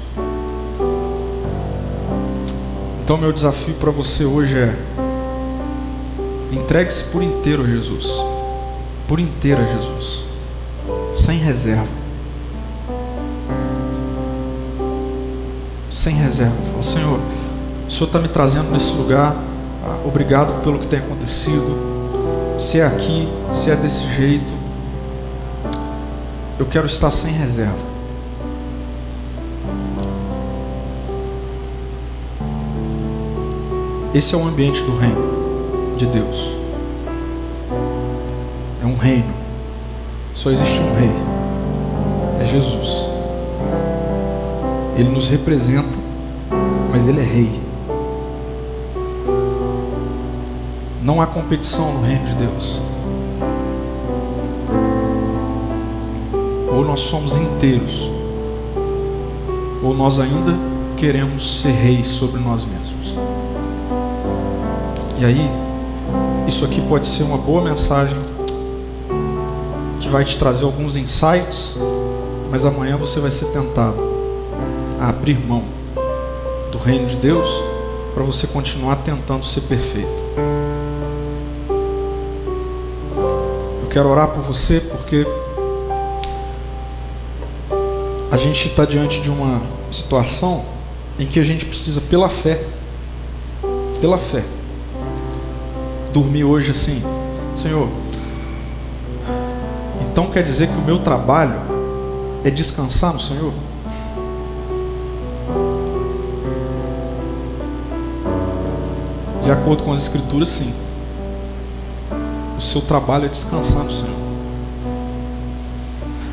[3.04, 4.76] Então, meu desafio para você hoje é
[6.52, 8.08] Entregue-se por inteiro a Jesus.
[9.08, 10.24] Por inteiro a Jesus.
[11.16, 11.86] Sem reserva.
[15.92, 16.56] Sem reserva.
[16.72, 17.20] Fala, Senhor,
[17.88, 19.36] o Senhor está me trazendo nesse lugar.
[19.84, 22.58] Ah, obrigado pelo que tem acontecido.
[22.58, 24.65] Se é aqui, se é desse jeito.
[26.58, 27.96] Eu quero estar sem reserva.
[34.14, 36.56] Esse é o ambiente do reino de Deus.
[38.82, 39.34] É um reino.
[40.34, 41.12] Só existe um rei.
[42.42, 43.10] É Jesus.
[44.98, 45.98] Ele nos representa,
[46.90, 47.60] mas ele é rei.
[51.04, 52.95] Não há competição no reino de Deus.
[56.76, 58.12] Ou nós somos inteiros,
[59.82, 60.54] ou nós ainda
[60.98, 63.16] queremos ser reis sobre nós mesmos.
[65.18, 65.50] E aí,
[66.46, 68.18] isso aqui pode ser uma boa mensagem
[70.02, 71.78] que vai te trazer alguns insights,
[72.52, 73.96] mas amanhã você vai ser tentado
[75.00, 75.64] a abrir mão
[76.74, 77.48] do reino de Deus
[78.14, 80.24] para você continuar tentando ser perfeito.
[83.82, 85.26] Eu quero orar por você porque
[88.32, 89.62] a gente está diante de uma
[89.92, 90.66] situação
[91.20, 92.64] em que a gente precisa, pela fé,
[94.02, 94.44] pela fé,
[96.12, 97.02] dormir hoje assim,
[97.56, 97.90] Senhor,
[100.16, 101.60] então quer dizer que o meu trabalho
[102.44, 103.54] é descansar no Senhor?
[109.44, 110.74] De acordo com as Escrituras, sim.
[112.58, 114.16] O seu trabalho é descansar no Senhor.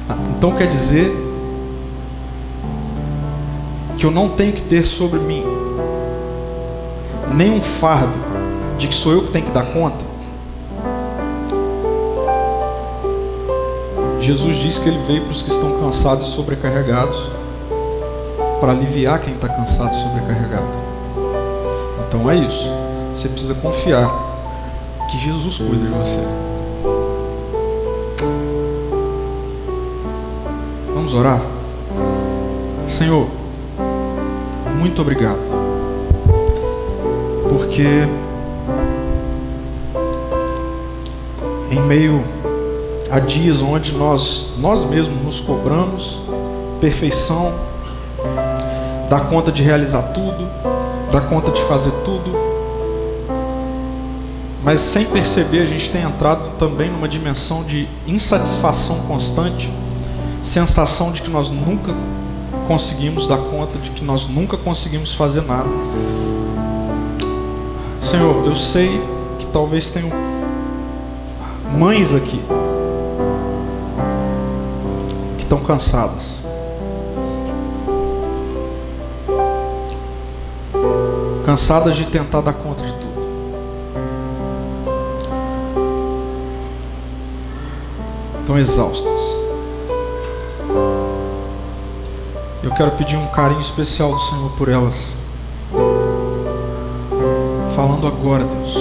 [0.09, 1.32] Ah, então quer dizer
[4.03, 5.45] que eu não tenho que ter sobre mim
[7.33, 8.19] nenhum fardo
[8.77, 10.05] de que sou eu que tenho que dar conta?
[14.21, 17.31] Jesus diz que ele veio para os que estão cansados e sobrecarregados,
[18.61, 20.67] para aliviar quem está cansado e sobrecarregado.
[22.09, 22.69] Então é isso.
[23.13, 24.11] Você precisa confiar
[25.09, 26.19] que Jesus cuida de você.
[30.93, 31.41] Vamos orar?
[32.89, 33.42] Senhor,
[34.83, 35.39] muito obrigado,
[37.49, 37.87] porque
[41.71, 42.25] em meio
[43.09, 46.23] a dias onde nós, nós mesmos nos cobramos
[46.81, 47.55] perfeição,
[49.09, 50.49] dar conta de realizar tudo,
[51.13, 52.33] dar conta de fazer tudo,
[54.65, 59.73] mas sem perceber a gente tem entrado também numa dimensão de insatisfação constante,
[60.43, 61.95] sensação de que nós nunca
[62.67, 65.69] conseguimos dar conta, de que nós nunca conseguimos fazer nada.
[68.01, 69.01] Senhor, eu sei
[69.39, 70.11] que talvez tenham
[71.79, 72.41] mães aqui
[75.37, 76.43] que estão cansadas.
[81.45, 83.13] Cansadas de tentar dar conta de tudo.
[88.41, 89.32] Estão exaustas.
[92.83, 95.15] Quero pedir um carinho especial do Senhor por elas.
[97.77, 98.75] Falando agora, Deus,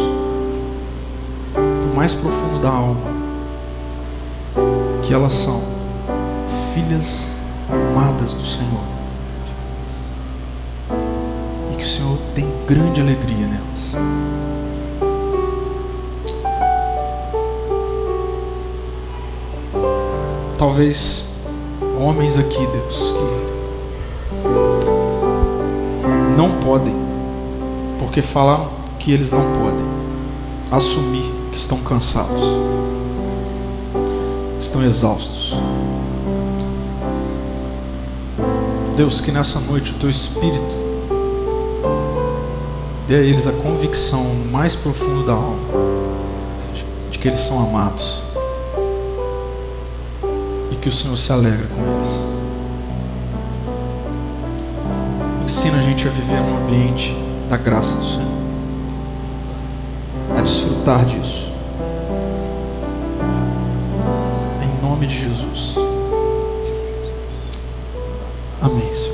[1.53, 3.11] do mais profundo da alma,
[5.03, 5.61] que elas são
[6.73, 7.31] filhas
[7.69, 8.81] amadas do Senhor.
[11.71, 14.01] E que o Senhor tem grande alegria nelas.
[20.57, 21.25] Talvez
[21.99, 23.40] homens aqui, Deus, que
[26.41, 26.95] não podem,
[27.99, 28.67] porque falaram
[28.97, 29.85] que eles não podem
[30.71, 32.41] assumir que estão cansados,
[34.59, 35.53] estão exaustos.
[38.97, 40.75] Deus, que nessa noite o teu Espírito
[43.07, 45.59] dê a eles a convicção mais profundo da alma
[47.11, 48.23] de que eles são amados
[50.71, 52.30] e que o Senhor se alegra com eles.
[56.07, 57.15] A viver num ambiente
[57.49, 58.27] da graça do Senhor,
[60.37, 61.51] a desfrutar disso.
[64.63, 65.75] Em nome de Jesus.
[68.61, 69.10] Amém, Senhor.